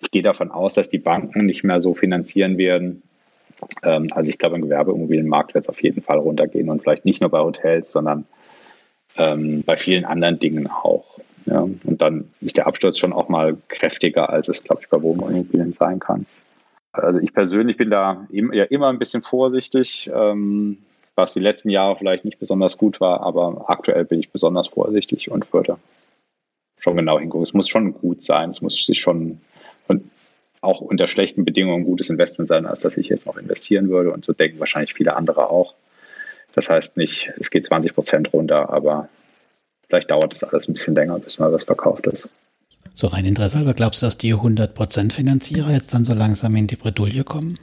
[0.00, 3.02] Ich gehe davon aus, dass die Banken nicht mehr so finanzieren werden.
[3.82, 7.20] Ähm, also ich glaube, im Gewerbeimmobilienmarkt wird es auf jeden Fall runtergehen und vielleicht nicht
[7.20, 8.24] nur bei Hotels, sondern
[9.16, 11.16] ähm, bei vielen anderen Dingen auch.
[11.48, 15.70] Und dann ist der Absturz schon auch mal kräftiger, als es, glaube ich, bei Wohnimmobilien
[15.70, 16.26] sein kann.
[16.98, 20.78] Also ich persönlich bin da ja immer ein bisschen vorsichtig, ähm,
[21.14, 25.30] was die letzten Jahre vielleicht nicht besonders gut war, aber aktuell bin ich besonders vorsichtig
[25.30, 25.78] und würde
[26.78, 27.44] schon genau hingucken.
[27.44, 29.40] Es muss schon gut sein, es muss sich schon
[29.88, 30.10] und
[30.60, 34.12] auch unter schlechten Bedingungen ein gutes Investment sein, als dass ich jetzt noch investieren würde.
[34.12, 35.74] Und so denken wahrscheinlich viele andere auch.
[36.54, 39.08] Das heißt nicht, es geht 20 Prozent runter, aber
[39.88, 42.28] vielleicht dauert das alles ein bisschen länger, bis mal was verkauft ist.
[42.98, 46.66] So rein Interesse, aber glaubst du, dass die 100% Finanzierer jetzt dann so langsam in
[46.66, 47.58] die Bredouille kommen?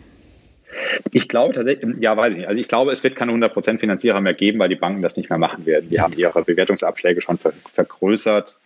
[1.11, 2.47] Ich glaube tatsächlich, ja, weiß ich nicht.
[2.47, 5.31] Also ich glaube, es wird keine 100% Finanzierer mehr geben, weil die Banken das nicht
[5.31, 5.89] mehr machen werden.
[5.89, 7.39] Die haben ihre Bewertungsabschläge schon
[7.73, 8.57] vergrößert.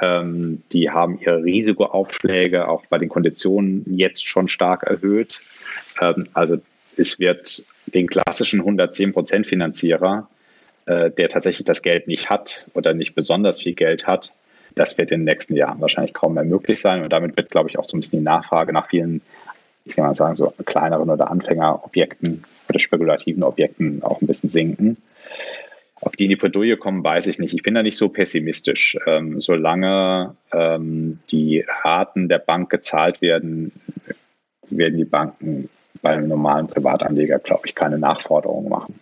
[0.00, 5.40] Ähm, die haben ihre Risikoaufschläge auch bei den Konditionen jetzt schon stark erhöht.
[6.00, 6.56] Ähm, also
[6.96, 10.30] es wird den klassischen 110% Finanzierer,
[10.86, 14.32] äh, der tatsächlich das Geld nicht hat oder nicht besonders viel Geld hat,
[14.74, 17.02] das wird in den nächsten Jahren wahrscheinlich kaum mehr möglich sein.
[17.02, 19.20] Und damit wird, glaube ich, auch so ein bisschen die Nachfrage nach vielen,
[19.84, 24.96] ich kann mal sagen, so kleineren oder Anfängerobjekten oder spekulativen Objekten auch ein bisschen sinken.
[26.00, 27.54] Ob die in die Bredouille kommen, weiß ich nicht.
[27.54, 28.96] Ich bin da nicht so pessimistisch.
[29.06, 33.72] Ähm, solange ähm, die Raten der Bank gezahlt werden,
[34.68, 35.70] werden die Banken
[36.02, 39.00] bei einem normalen Privatanleger, glaube ich, keine Nachforderungen machen.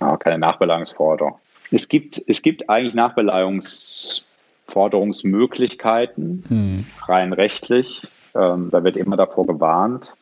[0.00, 1.38] Ja, keine Nachbeleihungsforderung.
[1.70, 4.24] Es gibt, es gibt eigentlich Nachbeleihungs-
[4.66, 6.86] Forderungsmöglichkeiten, hm.
[7.06, 8.02] rein rechtlich.
[8.34, 10.14] Ähm, da wird immer davor gewarnt.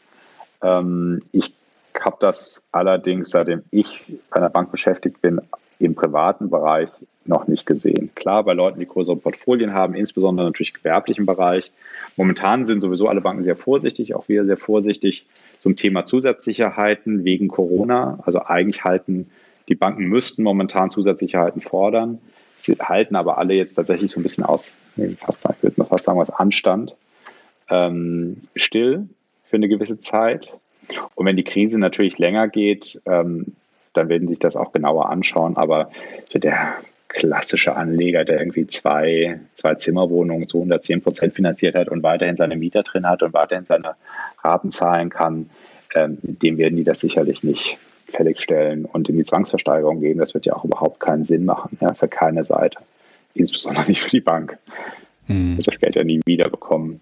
[0.62, 1.55] Ähm, ich
[1.99, 5.41] habe das allerdings, seitdem ich bei einer Bank beschäftigt bin,
[5.78, 6.91] im privaten Bereich
[7.24, 8.11] noch nicht gesehen.
[8.14, 11.72] Klar, bei Leuten, die größere Portfolien haben, insbesondere natürlich im gewerblichen Bereich.
[12.16, 15.26] Momentan sind sowieso alle Banken sehr vorsichtig, auch wir sehr vorsichtig
[15.62, 18.18] zum Thema Zusatzsicherheiten wegen Corona.
[18.24, 19.30] Also eigentlich halten
[19.68, 22.18] die Banken müssten momentan Zusatzsicherheiten fordern.
[22.61, 24.76] Sie halten aber alle jetzt tatsächlich so ein bisschen aus,
[25.18, 26.96] fast, ich würde mal fast sagen, was Anstand,
[27.68, 29.08] ähm, still
[29.44, 30.54] für eine gewisse Zeit.
[31.14, 33.56] Und wenn die Krise natürlich länger geht, ähm,
[33.92, 35.56] dann werden sich das auch genauer anschauen.
[35.56, 35.90] Aber
[36.30, 36.74] so der
[37.08, 42.56] klassische Anleger, der irgendwie zwei, zwei Zimmerwohnungen zu 110 Prozent finanziert hat und weiterhin seine
[42.56, 43.96] Mieter drin hat und weiterhin seine
[44.42, 45.50] Raten zahlen kann,
[45.94, 47.78] ähm, dem werden die das sicherlich nicht
[48.11, 51.78] fällig stellen und in die Zwangsversteigerung gehen, das wird ja auch überhaupt keinen Sinn machen,
[51.80, 52.78] ja, für keine Seite.
[53.34, 54.58] Insbesondere nicht für die Bank.
[55.26, 55.56] Hm.
[55.56, 57.00] Wird das Geld ja nie wiederbekommen.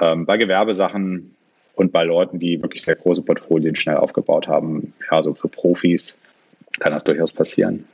[0.00, 1.34] Ähm, bei Gewerbesachen
[1.74, 6.18] und bei Leuten, die wirklich sehr große Portfolien schnell aufgebaut haben, ja, so für Profis
[6.78, 7.84] kann das durchaus passieren.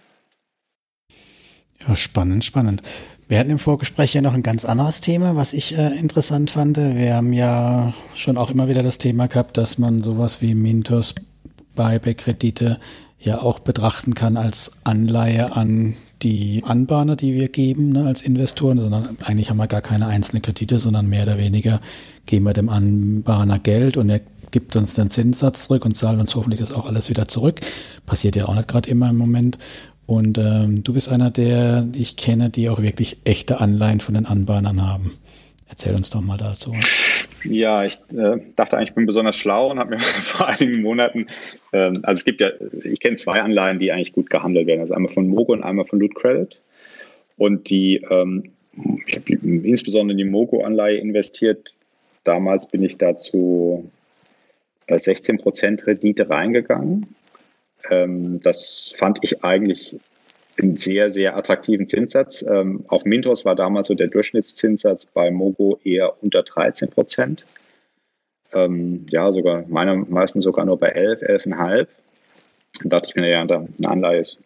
[1.87, 2.83] Ja, spannend, spannend.
[3.29, 6.77] Wir hatten im Vorgespräch ja noch ein ganz anderes Thema, was ich äh, interessant fand.
[6.77, 11.15] Wir haben ja schon auch immer wieder das Thema gehabt, dass man sowas wie Mintos
[11.77, 12.79] Buyback-Kredite
[13.21, 18.79] ja auch betrachten kann als Anleihe an die Anbahner, die wir geben ne, als Investoren,
[18.79, 21.81] sondern eigentlich haben wir gar keine einzelnen Kredite, sondern mehr oder weniger
[22.25, 24.21] geben wir dem Anbahner Geld und er
[24.51, 27.61] gibt uns den Zinssatz zurück und zahlt uns hoffentlich das auch alles wieder zurück.
[28.07, 29.59] Passiert ja auch nicht gerade immer im Moment.
[30.07, 34.25] Und ähm, du bist einer der, ich kenne, die auch wirklich echte Anleihen von den
[34.25, 35.13] Anbahnern haben.
[35.69, 36.73] Erzähl uns doch mal dazu.
[37.45, 41.27] Ja, ich äh, dachte eigentlich, ich bin besonders schlau und habe mir vor einigen Monaten,
[41.73, 42.51] ähm, also es gibt ja,
[42.85, 44.81] ich kenne zwei Anleihen, die eigentlich gut gehandelt werden.
[44.81, 46.59] Also einmal von Mogo und einmal von Loot Credit.
[47.37, 48.53] Und die, ähm,
[49.07, 51.75] ich habe insbesondere in die Mogo-Anleihe investiert.
[52.25, 53.91] Damals bin ich dazu
[54.87, 57.15] äh, 16% Rendite reingegangen.
[57.91, 59.97] Ähm, das fand ich eigentlich
[60.59, 62.43] einen sehr, sehr attraktiven Zinssatz.
[62.43, 67.45] Ähm, auf Mintos war damals so der Durchschnittszinssatz bei Mogo eher unter 13 Prozent.
[68.53, 71.87] Ähm, ja, sogar meiner meistens sogar nur bei 11, 11,5.
[72.81, 74.39] Dann dachte ich mir, ja, eine Anleihe ist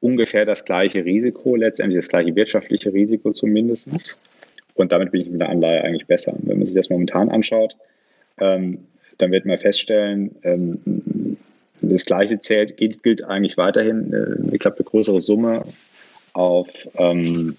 [0.00, 4.18] ungefähr das gleiche Risiko, letztendlich das gleiche wirtschaftliche Risiko zumindest.
[4.74, 6.34] Und damit bin ich mit der Anleihe eigentlich besser.
[6.38, 7.76] Wenn man sich das momentan anschaut,
[8.38, 8.86] ähm,
[9.18, 10.80] dann wird man feststellen, ähm,
[11.82, 14.12] das Gleiche zählt, gilt, gilt eigentlich weiterhin.
[14.12, 15.64] Äh, ich glaube, eine größere Summe
[16.32, 17.56] auf, ähm,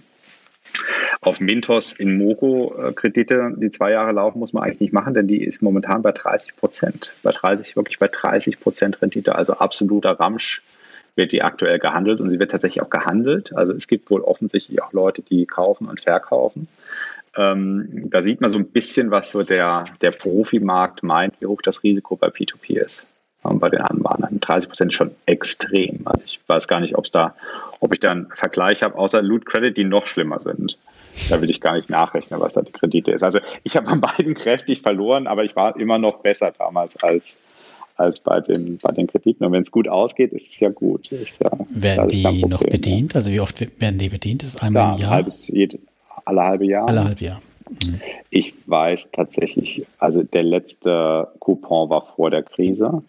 [1.21, 5.43] auf Mintos in Mogo-Kredite, die zwei Jahre laufen, muss man eigentlich nicht machen, denn die
[5.43, 7.13] ist momentan bei 30 Prozent.
[7.21, 10.61] Bei 30, wirklich bei 30 Prozent Rendite, also absoluter Ramsch
[11.15, 13.55] wird die aktuell gehandelt und sie wird tatsächlich auch gehandelt.
[13.55, 16.67] Also es gibt wohl offensichtlich auch Leute, die kaufen und verkaufen.
[17.35, 21.61] Ähm, da sieht man so ein bisschen, was so der, der Profimarkt meint, wie hoch
[21.61, 23.07] das Risiko bei P2P ist.
[23.43, 26.01] Und bei den anderen 30 Prozent ist schon extrem.
[26.05, 27.35] Also ich weiß gar nicht, ob es da,
[27.79, 30.77] ob ich da einen Vergleich habe, außer Loot Credit, die noch schlimmer sind.
[31.29, 33.23] Da will ich gar nicht nachrechnen, was da die Kredite ist.
[33.23, 37.35] Also ich habe an beiden kräftig verloren, aber ich war immer noch besser damals als,
[37.97, 39.45] als bei den, bei den Krediten.
[39.45, 41.11] Und wenn es gut ausgeht, ist es ja gut.
[41.11, 43.15] Ja, werden die noch bedient?
[43.15, 44.41] Also wie oft werden die bedient?
[44.41, 45.11] Ist es einmal ja, im Jahr?
[45.11, 45.79] Halbes, jede,
[46.25, 46.87] alle halbe Jahr.
[46.87, 47.41] Alle halbe Jahr.
[47.69, 47.99] Mhm.
[48.29, 53.03] Ich weiß tatsächlich, also der letzte Coupon war vor der Krise.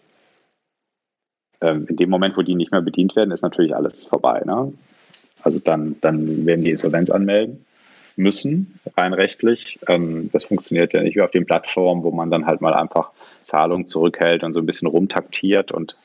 [1.61, 4.41] Ähm, in dem Moment, wo die nicht mehr bedient werden, ist natürlich alles vorbei.
[4.45, 4.73] Ne?
[5.41, 7.65] Also dann, dann werden die Insolvenz anmelden
[8.15, 9.79] müssen, rein rechtlich.
[9.87, 13.11] Ähm, das funktioniert ja nicht wie auf den Plattformen, wo man dann halt mal einfach
[13.43, 15.95] Zahlungen zurückhält und so ein bisschen rumtaktiert und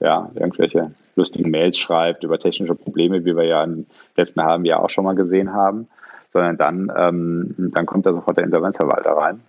[0.00, 4.82] ja, irgendwelche lustigen Mails schreibt über technische Probleme, wie wir ja im letzten halben Jahr
[4.82, 5.88] auch schon mal gesehen haben,
[6.30, 9.40] sondern dann, ähm, dann kommt da sofort der Insolvenzverwalter rein.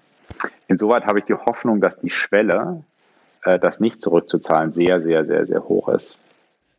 [0.68, 2.84] Insoweit habe ich die Hoffnung, dass die Schwelle,
[3.44, 6.18] äh, das nicht zurückzuzahlen, sehr, sehr, sehr, sehr hoch ist.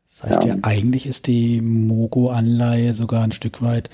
[0.09, 3.91] Das heißt ja, ja eigentlich ist die Mogo-Anleihe sogar ein Stück weit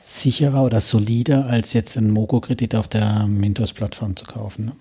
[0.00, 4.66] sicherer oder solider, als jetzt einen Mogo-Kredit auf der Mintos-Plattform zu kaufen.
[4.66, 4.72] Ne?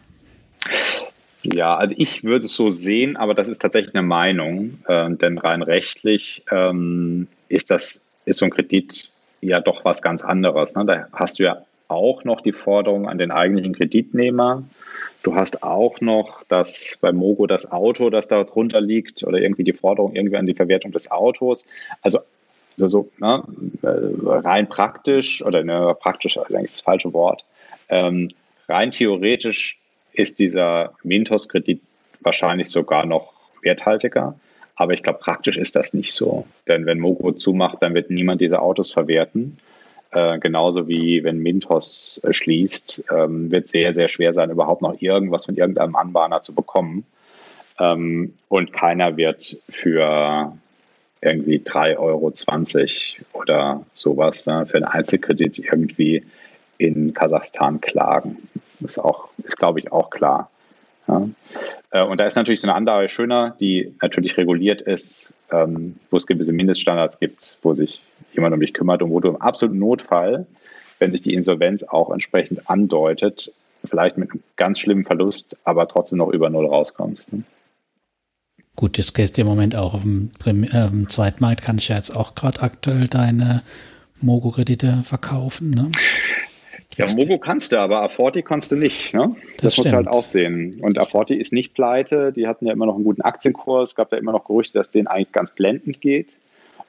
[1.43, 5.38] Ja, also ich würde es so sehen, aber das ist tatsächlich eine Meinung, äh, denn
[5.38, 9.11] rein rechtlich ähm, ist das ist so ein Kredit
[9.41, 10.76] ja doch was ganz anderes.
[10.76, 10.86] Ne?
[10.86, 14.63] Da hast du ja auch noch die Forderung an den eigentlichen Kreditnehmer.
[15.21, 19.63] Du hast auch noch das bei Mogo das Auto, das da drunter liegt, oder irgendwie
[19.63, 21.65] die Forderung irgendwie an die Verwertung des Autos.
[22.01, 22.19] Also
[22.75, 23.43] so, so ne,
[23.84, 27.45] äh, rein praktisch, oder ne, praktisch ist eigentlich das falsche Wort,
[27.89, 28.29] ähm,
[28.67, 29.77] rein theoretisch
[30.13, 31.81] ist dieser Mintos-Kredit
[32.21, 34.36] wahrscheinlich sogar noch werthaltiger.
[34.75, 36.45] Aber ich glaube, praktisch ist das nicht so.
[36.67, 39.59] Denn wenn Mogo zumacht, dann wird niemand diese Autos verwerten.
[40.14, 45.01] Äh, genauso wie wenn Mintos äh, schließt, ähm, wird sehr, sehr schwer sein, überhaupt noch
[45.01, 47.03] irgendwas von irgendeinem Anbahner zu bekommen.
[47.80, 50.53] Ähm, und keiner wird für
[51.22, 52.32] irgendwie 3,20 Euro
[53.34, 56.24] oder sowas äh, für einen Einzelkredit irgendwie
[56.78, 58.38] in Kasachstan klagen.
[58.82, 60.51] Das ist auch, ist glaube ich auch klar.
[61.07, 61.28] Ja.
[61.89, 66.18] Äh, und da ist natürlich so eine Anlage schöner, die natürlich reguliert ist, ähm, wo
[66.18, 68.01] es gewisse Mindeststandards gibt, wo sich
[68.34, 70.45] jemand um dich kümmert und wo du im absoluten Notfall,
[70.99, 73.53] wenn sich die Insolvenz auch entsprechend andeutet,
[73.84, 77.34] vielleicht mit einem ganz schlimmen Verlust, aber trotzdem noch über Null rauskommst.
[77.34, 77.43] Ne?
[78.76, 80.32] Gut, das gehst im Moment auch auf dem,
[80.63, 83.61] äh, Zweitmarkt, kann ich ja jetzt auch gerade aktuell deine
[84.21, 85.69] Mogo-Kredite verkaufen.
[85.71, 85.91] Ne?
[86.97, 89.13] Ja, Mogo kannst du, aber Aforti kannst du nicht.
[89.13, 89.36] Ne?
[89.57, 90.80] Das, das musst du halt auch sehen.
[90.82, 92.32] Und Aforti ist nicht pleite.
[92.32, 93.95] Die hatten ja immer noch einen guten Aktienkurs.
[93.95, 96.34] Gab ja immer noch Gerüchte, dass denen eigentlich ganz blendend geht.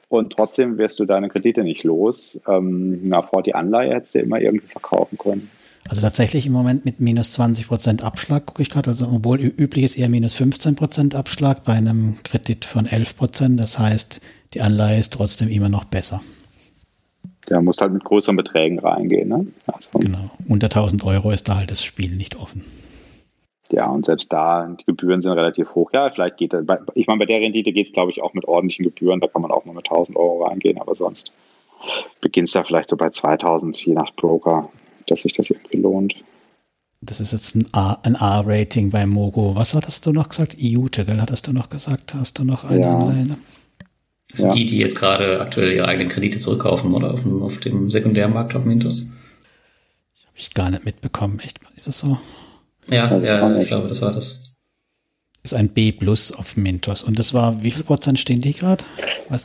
[0.07, 2.39] Und trotzdem wirst du deine Kredite nicht los.
[2.47, 5.49] Ähm, eine Aforti-Anleihe hättest du immer irgendwie verkaufen können.
[5.87, 8.89] Also tatsächlich im Moment mit minus 20 Prozent Abschlag gucke ich gerade.
[8.89, 13.59] Also obwohl üblich ist eher minus 15 Prozent Abschlag bei einem Kredit von 11 Prozent.
[13.59, 14.19] Das heißt,
[14.53, 16.21] die Anleihe ist trotzdem immer noch besser.
[17.49, 19.29] Der muss halt mit größeren Beträgen reingehen.
[19.29, 19.45] Ne?
[19.67, 20.31] Also, genau.
[20.47, 22.63] Unter 1000 Euro ist da halt das Spiel nicht offen.
[23.71, 25.91] Ja, und selbst da, die Gebühren sind relativ hoch.
[25.91, 26.65] Ja, vielleicht geht das.
[26.93, 29.19] Ich meine, bei der Rendite geht es, glaube ich, auch mit ordentlichen Gebühren.
[29.19, 31.31] Da kann man auch mal mit 1000 Euro reingehen, aber sonst
[32.21, 34.69] beginnt es da vielleicht so bei 2000, je nach Broker,
[35.07, 36.15] dass sich das irgendwie lohnt.
[37.01, 39.55] Das ist jetzt ein A-Rating bei Mogo.
[39.55, 40.55] Was hattest du noch gesagt?
[40.57, 41.21] IUTE, gell?
[41.21, 42.15] Hattest du noch gesagt?
[42.15, 42.97] Hast du noch eine ja.
[42.97, 43.37] Anleihe?
[44.31, 44.55] Das sind ja.
[44.55, 47.11] die, die jetzt gerade aktuell ihre eigenen Kredite zurückkaufen, oder?
[47.11, 49.11] Auf dem, auf dem Sekundärmarkt auf Mintos?
[50.15, 51.59] Ich habe ich gar nicht mitbekommen, echt.
[51.75, 52.17] Ist das so?
[52.87, 54.53] Ja, ja, ich glaube, das war das.
[55.43, 57.03] Ist ein B plus auf Mintos.
[57.03, 58.83] Und das war, wie viel Prozent stehen die gerade?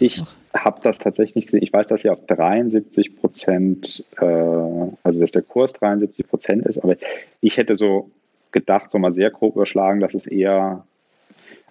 [0.00, 0.22] Ich
[0.54, 1.62] habe das tatsächlich nicht gesehen.
[1.62, 6.78] Ich weiß, dass sie auf 73 Prozent, äh, also dass der Kurs 73 Prozent ist,
[6.78, 6.96] aber
[7.42, 8.10] ich hätte so
[8.50, 10.84] gedacht, so mal sehr grob überschlagen, dass es eher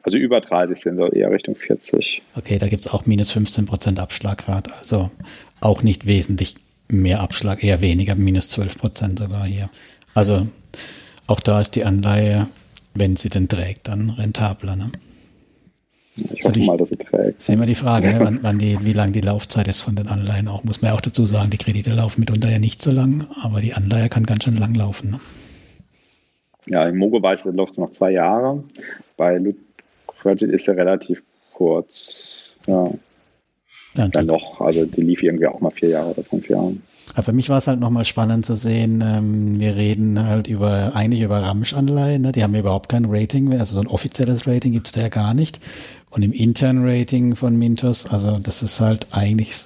[0.03, 2.21] also über 30 sind, so eher Richtung 40.
[2.35, 4.73] Okay, da gibt es auch minus 15 Prozent Abschlaggrad.
[4.77, 5.11] Also
[5.59, 6.55] auch nicht wesentlich
[6.87, 9.69] mehr Abschlag, eher weniger, minus 12 Prozent sogar hier.
[10.13, 10.47] Also
[11.29, 12.47] auch da ist die Anleihe,
[12.95, 14.75] wenn sie denn trägt, dann rentabler.
[14.75, 14.91] Ne?
[16.15, 17.39] Ich hoffe die, mal, dass es trägt.
[17.39, 20.07] Ist immer die Frage, ne, wann, wann die, wie lang die Laufzeit ist von den
[20.07, 20.63] Anleihen auch.
[20.63, 23.61] Muss man ja auch dazu sagen, die Kredite laufen mitunter ja nicht so lang, aber
[23.61, 25.11] die Anleihe kann ganz schön lang laufen.
[25.11, 25.19] Ne?
[26.65, 28.63] Ja, im Mogo weiß ich, läuft es noch zwei Jahre.
[29.15, 29.57] Bei Loot
[30.21, 31.23] Credit ist er relativ
[31.53, 32.55] kurz.
[32.67, 32.91] Ja.
[33.95, 36.75] ja Dann noch, also die lief irgendwie auch mal vier Jahre oder fünf Jahre.
[37.19, 40.95] Aber für mich war es halt nochmal spannend zu sehen, ähm, wir reden halt über,
[40.95, 42.31] eigentlich über Ramsch-Anleihen, ne?
[42.31, 45.59] die haben überhaupt kein Rating, also so ein offizielles Rating gibt's da ja gar nicht.
[46.11, 49.65] Und im internen Rating von Mintos, also das ist halt eigentlich,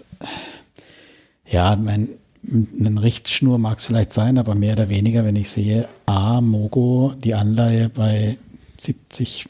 [1.46, 2.10] ja, mein,
[2.44, 7.14] ein Richtschnur mag es vielleicht sein, aber mehr oder weniger, wenn ich sehe, A, Mogo,
[7.24, 8.36] die Anleihe bei
[8.82, 9.46] 70,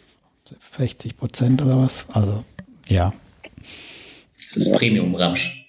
[0.78, 2.44] 60 Prozent oder was, also
[2.90, 3.14] ja.
[4.36, 5.63] Das ist Premium-Ramsch.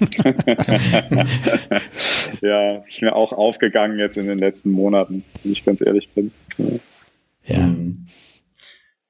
[2.40, 6.30] ja, ist mir auch aufgegangen jetzt in den letzten Monaten, wenn ich ganz ehrlich bin.
[7.44, 7.74] Ja.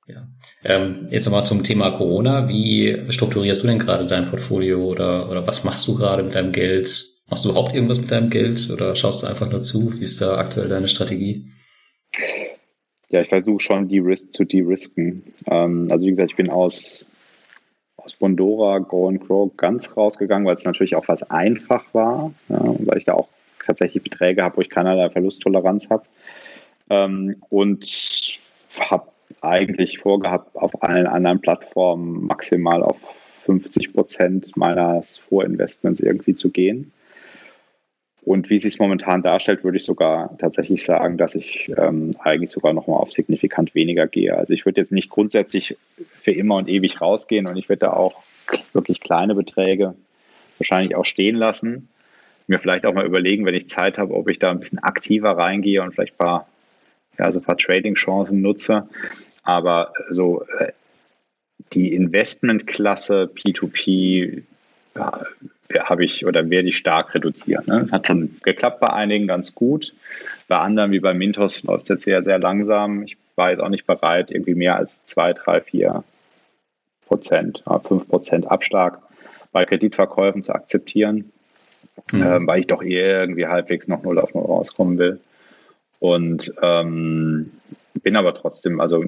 [0.07, 0.29] Ja.
[0.65, 2.49] Ähm, jetzt nochmal zum Thema Corona.
[2.49, 6.53] Wie strukturierst du denn gerade dein Portfolio oder, oder was machst du gerade mit deinem
[6.53, 7.07] Geld?
[7.29, 9.95] Machst du überhaupt irgendwas mit deinem Geld oder schaust du einfach nur zu?
[9.95, 11.47] Wie ist da aktuell deine Strategie?
[13.09, 15.33] Ja, ich versuche schon die Risk zu de-risken.
[15.47, 17.05] Ähm, also wie gesagt, ich bin aus
[18.05, 22.59] aus Bondora Go and Grow ganz rausgegangen, weil es natürlich auch was einfach war, ja,
[22.61, 23.29] weil ich da auch
[23.65, 26.05] tatsächlich Beträge habe, wo ich keinerlei Verlusttoleranz habe.
[26.89, 28.39] Ähm, und
[28.79, 29.09] habe
[29.41, 32.97] eigentlich vorgehabt, auf allen anderen Plattformen maximal auf
[33.45, 36.93] 50 Prozent meines Vorinvestments irgendwie zu gehen.
[38.23, 42.51] Und wie es sich momentan darstellt, würde ich sogar tatsächlich sagen, dass ich ähm, eigentlich
[42.51, 44.37] sogar nochmal auf signifikant weniger gehe.
[44.37, 45.77] Also ich würde jetzt nicht grundsätzlich
[46.21, 48.23] für immer und ewig rausgehen und ich würde da auch
[48.73, 49.95] wirklich kleine Beträge
[50.59, 51.89] wahrscheinlich auch stehen lassen.
[52.47, 55.31] Mir vielleicht auch mal überlegen, wenn ich Zeit habe, ob ich da ein bisschen aktiver
[55.31, 56.49] reingehe und vielleicht ein paar,
[57.19, 58.89] ja, so ein paar Trading-Chancen nutze.
[59.43, 60.73] Aber so äh,
[61.73, 64.43] die Investmentklasse P2P
[64.95, 65.25] ja,
[65.79, 67.65] habe ich oder werde ich stark reduzieren.
[67.67, 67.89] Ne?
[67.91, 69.95] Hat schon geklappt bei einigen ganz gut.
[70.49, 73.03] Bei anderen, wie bei Mintos, läuft es jetzt sehr, sehr langsam.
[73.05, 76.05] Ich war jetzt auch nicht bereit, irgendwie mehr als zwei, drei, vier
[77.07, 78.99] Prozent, fünf Prozent Abschlag
[79.53, 81.33] bei Kreditverkäufen zu akzeptieren,
[82.13, 82.23] mhm.
[82.23, 85.21] äh, weil ich doch eher irgendwie halbwegs noch null auf null rauskommen will.
[85.99, 87.51] Und ähm,
[88.03, 89.05] bin aber trotzdem, also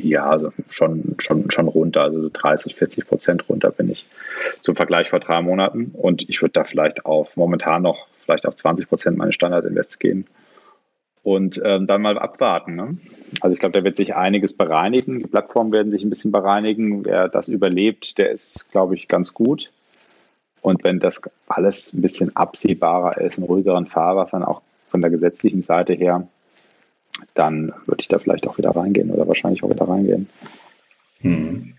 [0.00, 4.06] ja, also schon, schon, schon runter, also 30, 40 Prozent runter bin ich
[4.62, 5.92] zum Vergleich vor drei Monaten.
[5.94, 10.26] Und ich würde da vielleicht auf momentan noch vielleicht auf 20 Prozent meines Standardinvests gehen
[11.22, 12.74] und ähm, dann mal abwarten.
[12.76, 12.98] Ne?
[13.40, 15.18] Also ich glaube, da wird sich einiges bereinigen.
[15.18, 17.04] Die Plattformen werden sich ein bisschen bereinigen.
[17.04, 19.70] Wer das überlebt, der ist, glaube ich, ganz gut.
[20.60, 25.62] Und wenn das alles ein bisschen absehbarer ist, in ruhigeren Fahrwassern, auch von der gesetzlichen
[25.62, 26.26] Seite her,
[27.34, 30.28] dann würde ich da vielleicht auch wieder reingehen oder wahrscheinlich auch wieder reingehen.
[31.20, 31.74] Hm.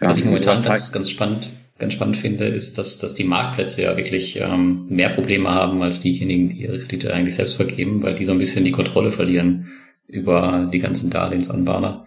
[0.00, 3.82] Ja, Was ich momentan ganz, ganz spannend, ganz spannend finde, ist, dass, dass die Marktplätze
[3.82, 8.14] ja wirklich ähm, mehr Probleme haben als diejenigen, die ihre Kredite eigentlich selbst vergeben, weil
[8.14, 9.68] die so ein bisschen die Kontrolle verlieren
[10.06, 12.06] über die ganzen Darlehensanbahner.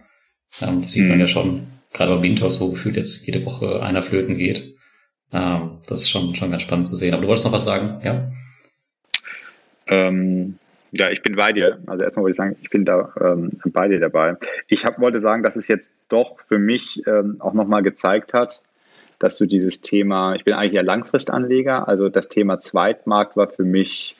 [0.60, 1.08] Ähm, das sieht hm.
[1.08, 4.76] man ja schon, gerade bei Winters, wo gefühlt jetzt jede Woche einer flöten geht.
[5.32, 7.12] Ähm, das ist schon, schon ganz spannend zu sehen.
[7.12, 8.30] Aber du wolltest noch was sagen, ja?
[9.88, 10.58] Ähm,
[10.92, 11.78] ja, ich bin bei dir.
[11.86, 14.36] Also erstmal wollte ich sagen, ich bin da ähm, bei dir dabei.
[14.68, 18.62] Ich hab, wollte sagen, dass es jetzt doch für mich ähm, auch nochmal gezeigt hat,
[19.18, 23.64] dass du dieses Thema, ich bin eigentlich ja Langfristanleger, also das Thema Zweitmarkt war für
[23.64, 24.16] mich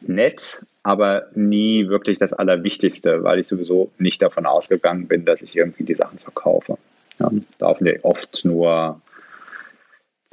[0.00, 5.56] nett, aber nie wirklich das Allerwichtigste, weil ich sowieso nicht davon ausgegangen bin, dass ich
[5.56, 6.78] irgendwie die Sachen verkaufe.
[7.18, 9.00] Ja, laufen ja oft nur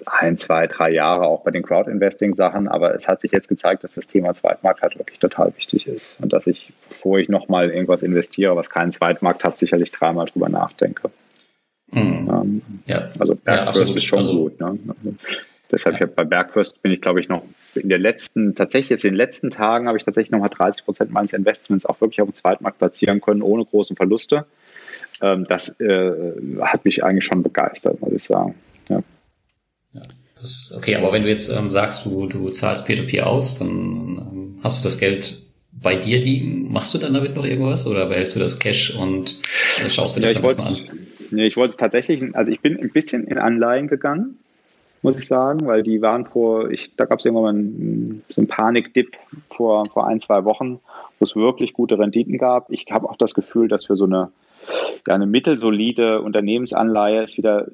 [0.05, 3.95] ein, zwei, drei Jahre auch bei den Crowd-Investing-Sachen, aber es hat sich jetzt gezeigt, dass
[3.95, 8.03] das Thema Zweitmarkt halt wirklich total wichtig ist und dass ich, bevor ich nochmal irgendwas
[8.03, 11.09] investiere, was keinen Zweitmarkt hat, sicherlich dreimal drüber nachdenke.
[11.91, 12.29] Mhm.
[12.29, 13.07] Ähm, ja.
[13.17, 14.59] Also Bergfirst ja, ist schon also, gut.
[14.59, 14.77] Ne?
[14.87, 15.15] Also,
[15.71, 16.05] deshalb ja.
[16.05, 17.43] bei Bergfirst bin ich, glaube ich, noch
[17.75, 21.11] in der letzten, tatsächlich jetzt in den letzten Tagen habe ich tatsächlich nochmal 30 Prozent
[21.11, 24.45] meines Investments auch wirklich auf dem Zweitmarkt platzieren können, ohne großen Verluste.
[25.21, 26.11] Ähm, das äh,
[26.61, 28.55] hat mich eigentlich schon begeistert, muss ich sagen.
[29.97, 30.03] Ja.
[30.35, 34.59] Ist okay, aber wenn du jetzt ähm, sagst, du, du zahlst P2P aus, dann ähm,
[34.63, 35.41] hast du das Geld
[35.71, 36.71] bei dir liegen.
[36.71, 39.39] Machst du dann damit noch irgendwas oder behältst du das Cash und
[39.83, 40.77] äh, schaust dir das ja, dann mal an?
[41.31, 44.37] Nee, ich wollte tatsächlich, also ich bin ein bisschen in Anleihen gegangen,
[45.01, 48.41] muss ich sagen, weil die waren vor, ich, da gab es irgendwann mal einen, so
[48.41, 49.17] einen Panik-Dip
[49.49, 50.79] vor, vor ein, zwei Wochen,
[51.19, 52.71] wo es wirklich gute Renditen gab.
[52.71, 54.31] Ich habe auch das Gefühl, dass für so eine,
[55.07, 57.67] ja, eine mittelsolide Unternehmensanleihe es wieder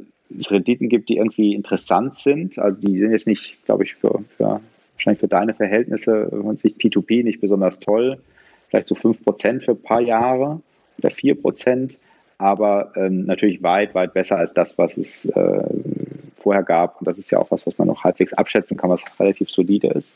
[0.50, 2.60] Renditen gibt, die irgendwie interessant sind.
[2.60, 4.62] Also die sind jetzt nicht, glaube ich, für, für
[4.94, 8.20] wahrscheinlich für deine Verhältnisse, man sich P2P nicht besonders toll,
[8.70, 10.62] vielleicht so 5% für ein paar Jahre
[10.98, 11.98] oder 4%.
[12.38, 15.64] aber ähm, natürlich weit, weit besser als das, was es äh,
[16.38, 17.00] vorher gab.
[17.00, 19.88] Und das ist ja auch was, was man noch halbwegs abschätzen kann, was relativ solide
[19.88, 20.12] ist.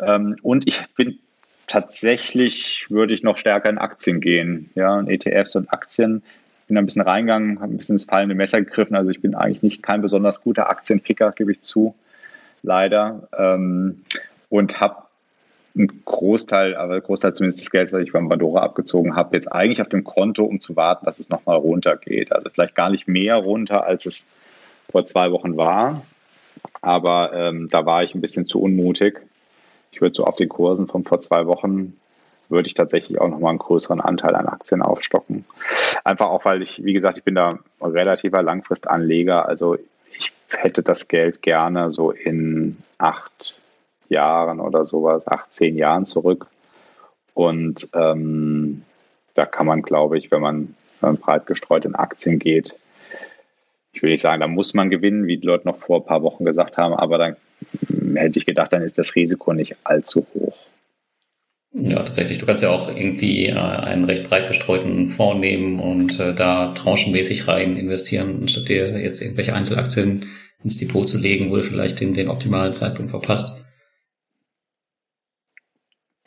[0.00, 1.18] Ähm, und ich bin
[1.66, 4.70] tatsächlich, würde ich noch stärker in Aktien gehen.
[4.74, 6.22] Ja, in ETFs und Aktien.
[6.70, 8.94] Bin ein bisschen reingegangen, habe ein bisschen ins fallende Messer gegriffen.
[8.94, 11.96] Also ich bin eigentlich nicht kein besonders guter Aktienpicker, gebe ich zu,
[12.62, 13.28] leider.
[13.36, 14.02] Ähm,
[14.50, 15.02] und habe
[15.74, 19.82] einen Großteil, aber Großteil zumindest des Geldes, was ich beim Bandora abgezogen habe, jetzt eigentlich
[19.82, 22.32] auf dem Konto, um zu warten, dass es nochmal runtergeht.
[22.32, 24.28] Also vielleicht gar nicht mehr runter, als es
[24.92, 26.02] vor zwei Wochen war.
[26.82, 29.20] Aber ähm, da war ich ein bisschen zu unmutig.
[29.90, 31.96] Ich würde so auf den Kursen von vor zwei Wochen
[32.50, 35.44] würde ich tatsächlich auch nochmal einen größeren Anteil an Aktien aufstocken.
[36.04, 39.46] Einfach auch, weil ich, wie gesagt, ich bin da relativer Langfristanleger.
[39.46, 39.76] Also
[40.16, 43.58] ich hätte das Geld gerne so in acht
[44.08, 46.46] Jahren oder sowas, acht, zehn Jahren zurück.
[47.34, 48.82] Und ähm,
[49.34, 52.74] da kann man, glaube ich, wenn man, breit gestreut in Aktien geht,
[53.92, 56.22] ich will nicht sagen, da muss man gewinnen, wie die Leute noch vor ein paar
[56.22, 57.36] Wochen gesagt haben, aber dann
[58.14, 60.56] hätte ich gedacht, dann ist das Risiko nicht allzu hoch.
[61.72, 62.38] Ja, tatsächlich.
[62.38, 66.72] Du kannst ja auch irgendwie äh, einen recht breit gestreuten Fonds nehmen und äh, da
[66.72, 70.26] tranchenmäßig rein investieren, anstatt dir jetzt irgendwelche Einzelaktien
[70.64, 73.62] ins Depot zu legen, wo du vielleicht den, den optimalen Zeitpunkt verpasst.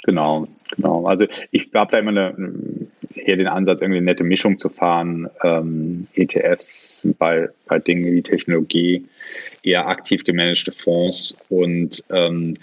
[0.04, 1.06] Genau, genau.
[1.06, 2.36] Also ich habe da immer eine,
[3.14, 5.30] eher den Ansatz, irgendwie eine nette Mischung zu fahren.
[5.44, 9.06] Ähm, ETFs bei, bei Dingen wie Technologie,
[9.62, 12.56] eher aktiv gemanagte Fonds und ähm,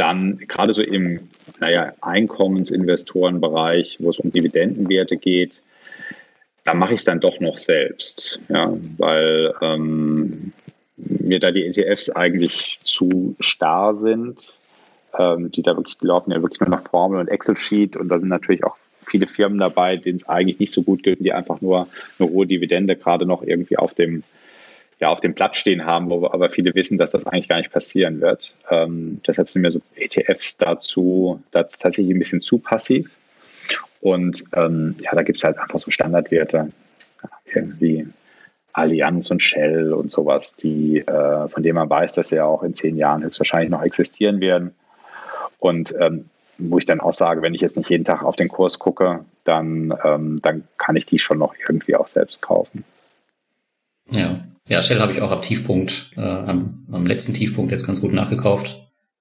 [0.00, 1.28] dann gerade so im
[1.60, 5.60] naja, Einkommensinvestorenbereich, wo es um Dividendenwerte geht,
[6.64, 10.52] da mache ich es dann doch noch selbst, ja, weil ähm,
[10.96, 14.54] mir da die ETFs eigentlich zu starr sind.
[15.18, 18.20] Ähm, die da wirklich, die laufen ja wirklich nur nach Formel und Excel-Sheet und da
[18.20, 18.76] sind natürlich auch
[19.06, 21.88] viele Firmen dabei, denen es eigentlich nicht so gut geht, die einfach nur
[22.18, 24.22] eine hohe Dividende gerade noch irgendwie auf dem,
[25.00, 27.72] ja, auf dem Platz stehen haben, wo aber viele wissen, dass das eigentlich gar nicht
[27.72, 28.54] passieren wird.
[28.70, 33.10] Ähm, deshalb sind mir so ETFs dazu da tatsächlich ein bisschen zu passiv.
[34.02, 36.68] Und ähm, ja, da gibt es halt einfach so Standardwerte,
[37.46, 38.08] irgendwie
[38.72, 42.62] Allianz und Shell und sowas, die, äh, von denen man weiß, dass sie ja auch
[42.62, 44.74] in zehn Jahren höchstwahrscheinlich noch existieren werden.
[45.58, 46.28] Und ähm,
[46.58, 49.24] wo ich dann auch sage, wenn ich jetzt nicht jeden Tag auf den Kurs gucke,
[49.44, 52.84] dann, ähm, dann kann ich die schon noch irgendwie auch selbst kaufen.
[54.10, 58.00] Ja, ja Shell habe ich auch am Tiefpunkt, äh, am, am letzten Tiefpunkt jetzt ganz
[58.00, 58.76] gut nachgekauft.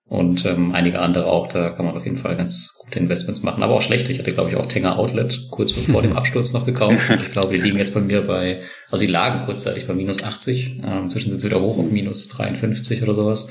[0.10, 3.62] Und ähm, einige andere auch, da kann man auf jeden Fall ganz gute Investments machen.
[3.62, 4.12] Aber auch schlechte.
[4.12, 7.08] Ich hatte, glaube ich, auch Tenger Outlet kurz bevor dem Absturz noch gekauft.
[7.10, 10.24] Und ich glaube, die liegen jetzt bei mir bei, also die lagen kurzzeitig bei minus
[10.24, 10.80] 80.
[10.84, 13.50] Ähm, inzwischen sind sie wieder hoch auf minus 53 oder sowas.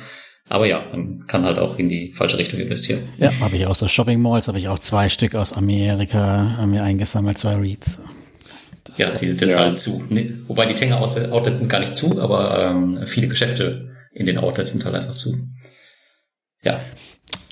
[0.49, 3.03] Aber ja, man kann halt auch in die falsche Richtung investieren.
[3.19, 6.83] Ja, habe ich auch so Shopping Malls, habe ich auch zwei Stück aus Amerika mir
[6.83, 8.01] eingesammelt, zwei Reads.
[8.89, 9.61] Das ja, die sind jetzt ja.
[9.61, 10.03] halt zu.
[10.47, 14.71] Wobei die Tanger Outlets sind gar nicht zu, aber ähm, viele Geschäfte in den Outlets
[14.71, 15.35] sind halt einfach zu.
[16.63, 16.81] Ja.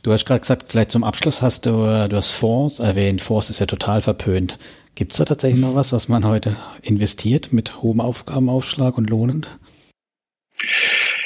[0.02, 3.20] Du hast gerade gesagt, vielleicht zum Abschluss hast du, äh, du hast Fonds erwähnt.
[3.20, 4.58] Fonds ist ja total verpönt.
[4.94, 9.58] Gibt es da tatsächlich noch was, was man heute investiert mit hohem Aufgabenaufschlag und lohnend?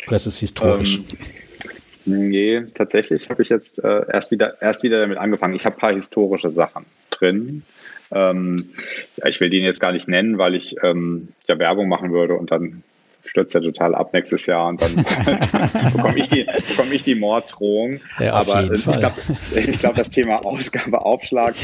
[0.07, 0.97] Oder ist es historisch?
[0.97, 1.05] Ähm,
[2.07, 5.55] Nee, tatsächlich habe ich jetzt äh, erst, wieder, erst wieder damit angefangen.
[5.55, 7.63] Ich habe ein paar historische Sachen drin.
[8.13, 8.71] Ähm,
[9.27, 12.51] ich will die jetzt gar nicht nennen, weil ich ähm, ja Werbung machen würde und
[12.51, 12.83] dann
[13.25, 14.97] stürzt er total ab nächstes Jahr und dann,
[15.97, 18.01] bekomme ich die, bekomme ich die Morddrohung.
[18.19, 19.15] Ja, Aber äh, ich glaube,
[19.79, 21.55] glaub, das Thema Ausgabeaufschlag,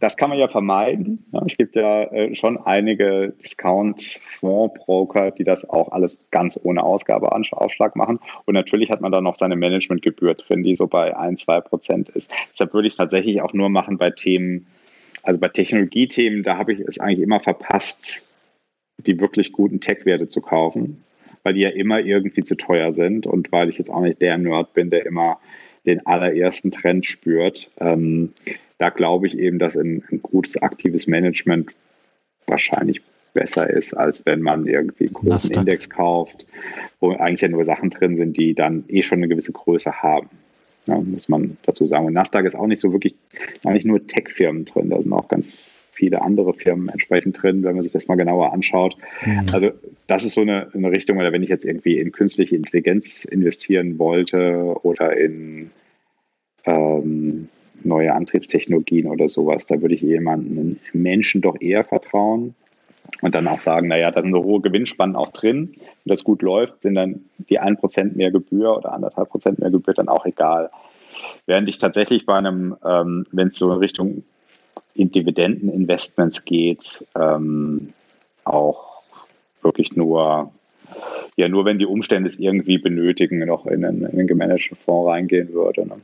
[0.00, 1.24] das kann man ja vermeiden.
[1.46, 8.20] es gibt ja äh, schon einige Discount-Fondsbroker, die das auch alles ganz ohne Ausgabeaufschlag machen.
[8.44, 12.10] Und natürlich hat man da noch seine Managementgebühr drin, die so bei ein, zwei Prozent
[12.10, 12.30] ist.
[12.52, 14.66] Deshalb würde ich es tatsächlich auch nur machen bei Themen,
[15.26, 18.22] also bei Technologiethemen, da habe ich es eigentlich immer verpasst,
[18.98, 21.04] die wirklich guten Tech-Werte zu kaufen,
[21.42, 24.38] weil die ja immer irgendwie zu teuer sind und weil ich jetzt auch nicht der
[24.38, 25.40] Nerd bin, der immer
[25.84, 27.70] den allerersten Trend spürt.
[27.80, 28.34] Ähm,
[28.78, 31.72] da glaube ich eben, dass ein, ein, gutes aktives Management
[32.46, 33.02] wahrscheinlich
[33.34, 35.56] besser ist, als wenn man irgendwie einen großen Nasdaq.
[35.56, 36.46] Index kauft,
[37.00, 40.28] wo eigentlich ja nur Sachen drin sind, die dann eh schon eine gewisse Größe haben.
[40.86, 42.06] Ja, muss man dazu sagen.
[42.06, 43.14] Und Nasdaq ist auch nicht so wirklich,
[43.64, 44.90] eigentlich nur Tech-Firmen drin.
[44.90, 45.52] Da sind auch ganz
[45.90, 48.96] viele andere Firmen entsprechend drin, wenn man sich das mal genauer anschaut.
[49.24, 49.48] Mhm.
[49.52, 49.70] Also
[50.06, 53.98] das ist so eine, eine Richtung, oder wenn ich jetzt irgendwie in künstliche Intelligenz investieren
[53.98, 55.70] wollte oder in
[56.64, 57.48] ähm,
[57.82, 62.54] neue Antriebstechnologien oder sowas, da würde ich jemanden, Menschen doch eher vertrauen
[63.22, 65.74] und dann auch sagen, naja, da sind so hohe Gewinnspannen auch drin.
[65.76, 70.08] Wenn das gut läuft, sind dann die 1% mehr Gebühr oder 1,5% mehr Gebühr dann
[70.08, 70.70] auch egal.
[71.46, 74.24] Während ich tatsächlich bei einem, ähm, wenn es so in Richtung
[74.94, 77.92] in Dividendeninvestments geht, ähm,
[78.44, 79.02] auch
[79.62, 80.52] wirklich nur,
[81.36, 85.08] ja, nur wenn die Umstände es irgendwie benötigen, noch in einen, in einen gemanagten Fonds
[85.10, 85.86] reingehen würde.
[85.86, 86.00] Ne?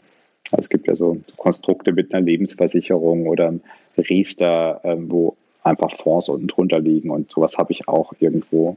[0.51, 3.61] Also es gibt ja so Konstrukte mit einer Lebensversicherung oder einem
[3.97, 8.77] Riester, äh, wo einfach Fonds unten drunter liegen und sowas habe ich auch irgendwo.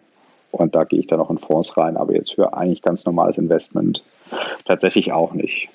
[0.51, 3.37] Und da gehe ich dann auch in Fonds rein, aber jetzt für eigentlich ganz normales
[3.37, 4.03] Investment
[4.65, 5.69] tatsächlich auch nicht.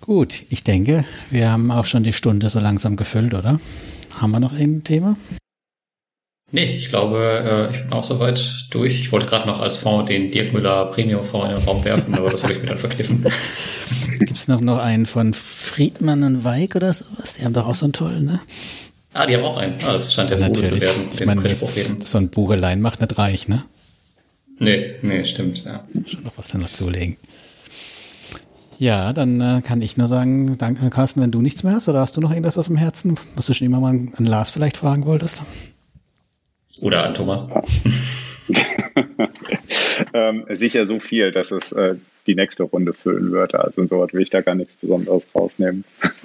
[0.00, 3.60] Gut, ich denke, wir haben auch schon die Stunde so langsam gefüllt, oder?
[4.20, 5.16] Haben wir noch ein Thema?
[6.54, 8.40] Nee, ich glaube, äh, ich bin auch soweit
[8.70, 9.00] durch.
[9.00, 12.14] Ich wollte gerade noch als Fonds den Dirk Müller Premium Fonds in den Raum werfen,
[12.14, 13.26] aber das habe ich mir dann verkniffen.
[14.20, 17.34] Gibt es noch, noch einen von Friedmann und Weig oder sowas?
[17.34, 18.40] Die haben doch auch so einen tollen, ne?
[19.14, 19.74] Ah, die haben auch einen.
[19.84, 21.08] Ah, das scheint jetzt Mode zu werden.
[21.12, 21.58] Ich meine, das,
[22.04, 23.64] so ein Buchelein macht nicht reich, ne?
[24.60, 25.82] Nee, nee, stimmt, ja.
[26.06, 27.16] Schon noch was da noch zulegen.
[28.78, 31.98] Ja, dann äh, kann ich nur sagen, danke Carsten, wenn du nichts mehr hast, oder
[31.98, 34.76] hast du noch irgendwas auf dem Herzen, was du schon immer mal an Lars vielleicht
[34.76, 35.42] fragen wolltest?
[36.80, 37.48] Oder an Thomas?
[40.14, 41.96] ähm, sicher so viel, dass es äh,
[42.26, 43.62] die nächste Runde füllen würde.
[43.62, 45.84] Also insoweit will ich da gar nichts Besonderes rausnehmen.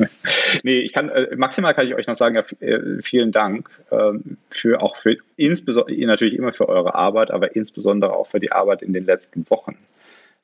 [0.63, 4.13] nee, ich kann, äh, maximal kann ich euch noch sagen, äh, vielen Dank äh,
[4.49, 8.81] für auch für insbesondere natürlich immer für eure Arbeit, aber insbesondere auch für die Arbeit
[8.81, 9.77] in den letzten Wochen.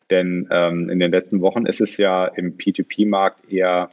[0.09, 3.89] Denn ähm, in den letzten Wochen ist es ja im P2P-Markt eher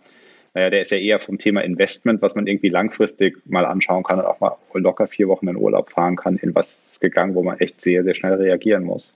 [0.54, 4.18] naja, der ist ja eher vom Thema Investment, was man irgendwie langfristig mal anschauen kann
[4.18, 7.58] und auch mal locker vier Wochen in Urlaub fahren kann, in was gegangen, wo man
[7.58, 9.14] echt sehr, sehr schnell reagieren muss.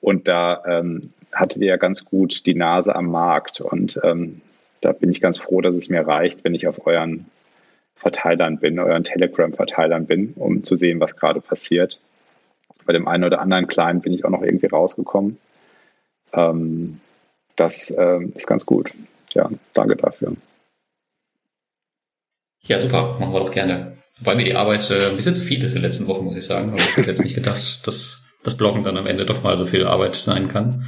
[0.00, 3.60] Und da ähm, hattet ihr ja ganz gut die Nase am Markt.
[3.60, 4.40] Und ähm,
[4.80, 7.26] da bin ich ganz froh, dass es mir reicht, wenn ich auf euren
[7.96, 11.98] Verteilern bin, euren Telegram-Verteilern bin, um zu sehen, was gerade passiert.
[12.84, 15.38] Bei dem einen oder anderen Kleinen bin ich auch noch irgendwie rausgekommen.
[16.32, 17.00] Ähm,
[17.56, 18.92] das ähm, ist ganz gut.
[19.32, 20.36] Ja, danke dafür.
[22.68, 23.96] Ja, super, machen wir doch gerne.
[24.18, 26.36] Wobei mir die Arbeit äh, ein bisschen zu viel ist in den letzten Wochen, muss
[26.36, 26.70] ich sagen.
[26.70, 29.66] Aber ich hätte jetzt nicht gedacht, dass das Bloggen dann am Ende doch mal so
[29.66, 30.86] viel Arbeit sein kann.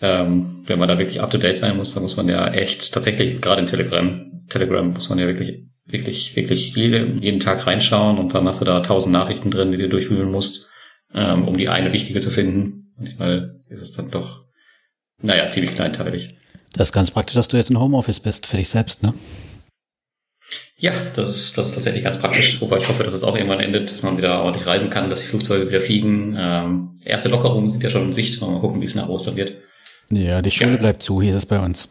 [0.00, 2.92] Ähm, wenn man da wirklich up to date sein muss, dann muss man ja echt
[2.92, 8.18] tatsächlich, gerade in Telegram, Telegram muss man ja wirklich, wirklich, wirklich jede, jeden Tag reinschauen
[8.18, 10.68] und dann hast du da tausend Nachrichten drin, die du durchwühlen musst,
[11.14, 12.92] ähm, um die eine wichtige zu finden.
[12.98, 14.44] Manchmal ist es dann doch,
[15.20, 16.30] naja, ziemlich kleinteilig.
[16.72, 19.14] Das ist ganz praktisch, dass du jetzt in Homeoffice bist für dich selbst, ne?
[20.82, 22.60] Ja, das ist, das ist tatsächlich ganz praktisch.
[22.60, 25.20] Wobei ich hoffe, dass es auch irgendwann endet, dass man wieder ordentlich reisen kann, dass
[25.20, 26.36] die Flugzeuge wieder fliegen.
[26.36, 28.40] Ähm, erste Lockerungen sind ja schon in Sicht.
[28.40, 29.58] Mal gucken, wie es nach Ostern wird.
[30.10, 30.78] Ja, die Schule ja.
[30.78, 31.22] bleibt zu.
[31.22, 31.88] Hier ist es bei uns.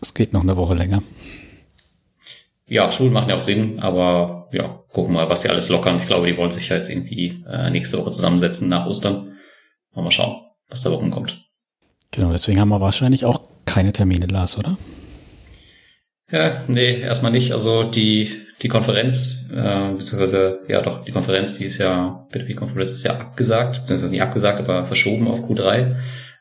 [0.00, 1.04] Es geht noch eine Woche länger.
[2.66, 6.00] Ja, Schulen machen ja auch Sinn, aber ja, gucken mal, was sie alles lockern.
[6.00, 9.34] Ich glaube, die wollen sich ja jetzt irgendwie äh, nächste Woche zusammensetzen nach Ostern.
[9.94, 11.44] Mal schauen, was da Wochen kommt.
[12.10, 14.78] Genau, deswegen haben wir wahrscheinlich auch keine Termine, Lars, oder?
[16.32, 17.52] Ja, nee, erstmal nicht.
[17.52, 23.04] Also die, die Konferenz, äh, beziehungsweise, ja doch, die Konferenz, die ist ja, B2B-Konferenz ist
[23.04, 25.96] ja abgesagt, beziehungsweise nicht abgesagt, aber verschoben auf Q3.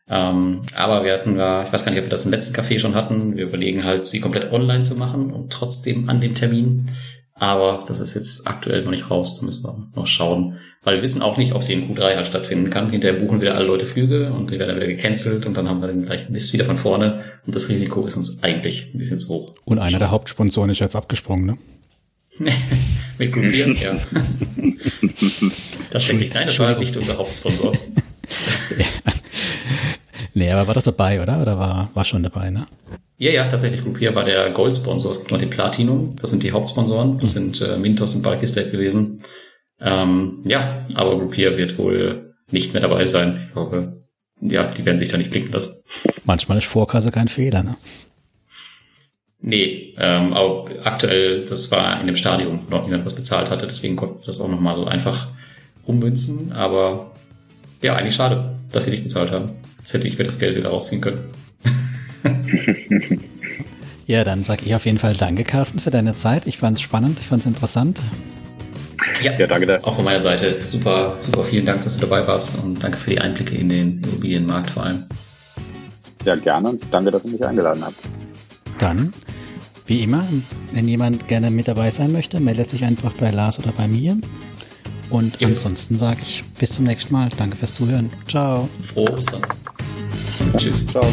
[0.07, 2.79] Ähm, aber wir hatten da, ich weiß gar nicht, ob wir das im letzten Café
[2.79, 6.85] schon hatten, wir überlegen halt, sie komplett online zu machen und trotzdem an dem Termin.
[7.41, 10.59] Aber das ist jetzt aktuell noch nicht raus, da müssen wir noch schauen.
[10.83, 12.91] Weil wir wissen auch nicht, ob sie in Q3 halt stattfinden kann.
[12.91, 15.81] Hinterher buchen wieder alle Leute Flüge und die werden dann wieder gecancelt und dann haben
[15.81, 17.23] wir den gleichen Mist wieder von vorne.
[17.47, 19.55] Und das Risiko ist uns eigentlich ein bisschen zu hoch.
[19.65, 21.57] Und einer der Hauptsponsoren ist jetzt abgesprungen, ne?
[23.17, 23.95] Mit Groupieren, ja.
[25.89, 26.33] das denke ich.
[26.35, 27.73] Nein, das war nicht unser Hauptsponsor.
[30.33, 31.41] Nee, aber war doch dabei, oder?
[31.41, 32.65] Oder war, war schon dabei, ne?
[33.17, 33.83] Ja, ja, tatsächlich.
[33.83, 35.11] Groupier war der Goldsponsor.
[35.11, 36.15] Es gibt noch den Platinum.
[36.19, 37.19] Das sind die Hauptsponsoren.
[37.19, 37.53] Das mhm.
[37.53, 39.21] sind äh, Mintos und Bulky State gewesen.
[39.79, 43.39] Ähm, ja, aber Groupier wird wohl nicht mehr dabei sein.
[43.41, 44.01] Ich glaube,
[44.41, 45.83] ja, die werden sich da nicht blicken lassen.
[46.25, 47.77] Manchmal ist Vorkasse kein Fehler, ne?
[49.39, 53.65] Nee, ähm, aber aktuell, das war in dem Stadium, wo noch niemand was bezahlt hatte,
[53.65, 55.29] deswegen konnten wir das auch nochmal so einfach
[55.85, 56.51] ummünzen.
[56.53, 57.11] Aber
[57.81, 59.49] ja, eigentlich schade, dass sie nicht bezahlt haben.
[59.81, 61.23] Jetzt hätte ich mir das Geld wieder rausziehen können.
[64.05, 66.45] ja, dann sage ich auf jeden Fall danke, Carsten, für deine Zeit.
[66.45, 67.99] Ich fand es spannend, ich fand es interessant.
[69.23, 69.79] Ja, ja, danke.
[69.83, 73.09] Auch von meiner Seite super, super vielen Dank, dass du dabei warst und danke für
[73.09, 75.03] die Einblicke in den Immobilienmarkt vor allem.
[76.25, 76.77] Ja, gerne.
[76.91, 77.97] Danke, dass ihr mich eingeladen habt.
[78.77, 79.11] Dann,
[79.87, 80.23] wie immer,
[80.73, 84.17] wenn jemand gerne mit dabei sein möchte, meldet sich einfach bei Lars oder bei mir.
[85.09, 85.47] Und ja.
[85.47, 87.29] ansonsten sage ich bis zum nächsten Mal.
[87.37, 88.11] Danke fürs Zuhören.
[88.27, 88.69] Ciao.
[88.81, 89.41] Frohes Ostern.
[90.57, 90.87] Tschüss.
[90.87, 91.03] Ciao.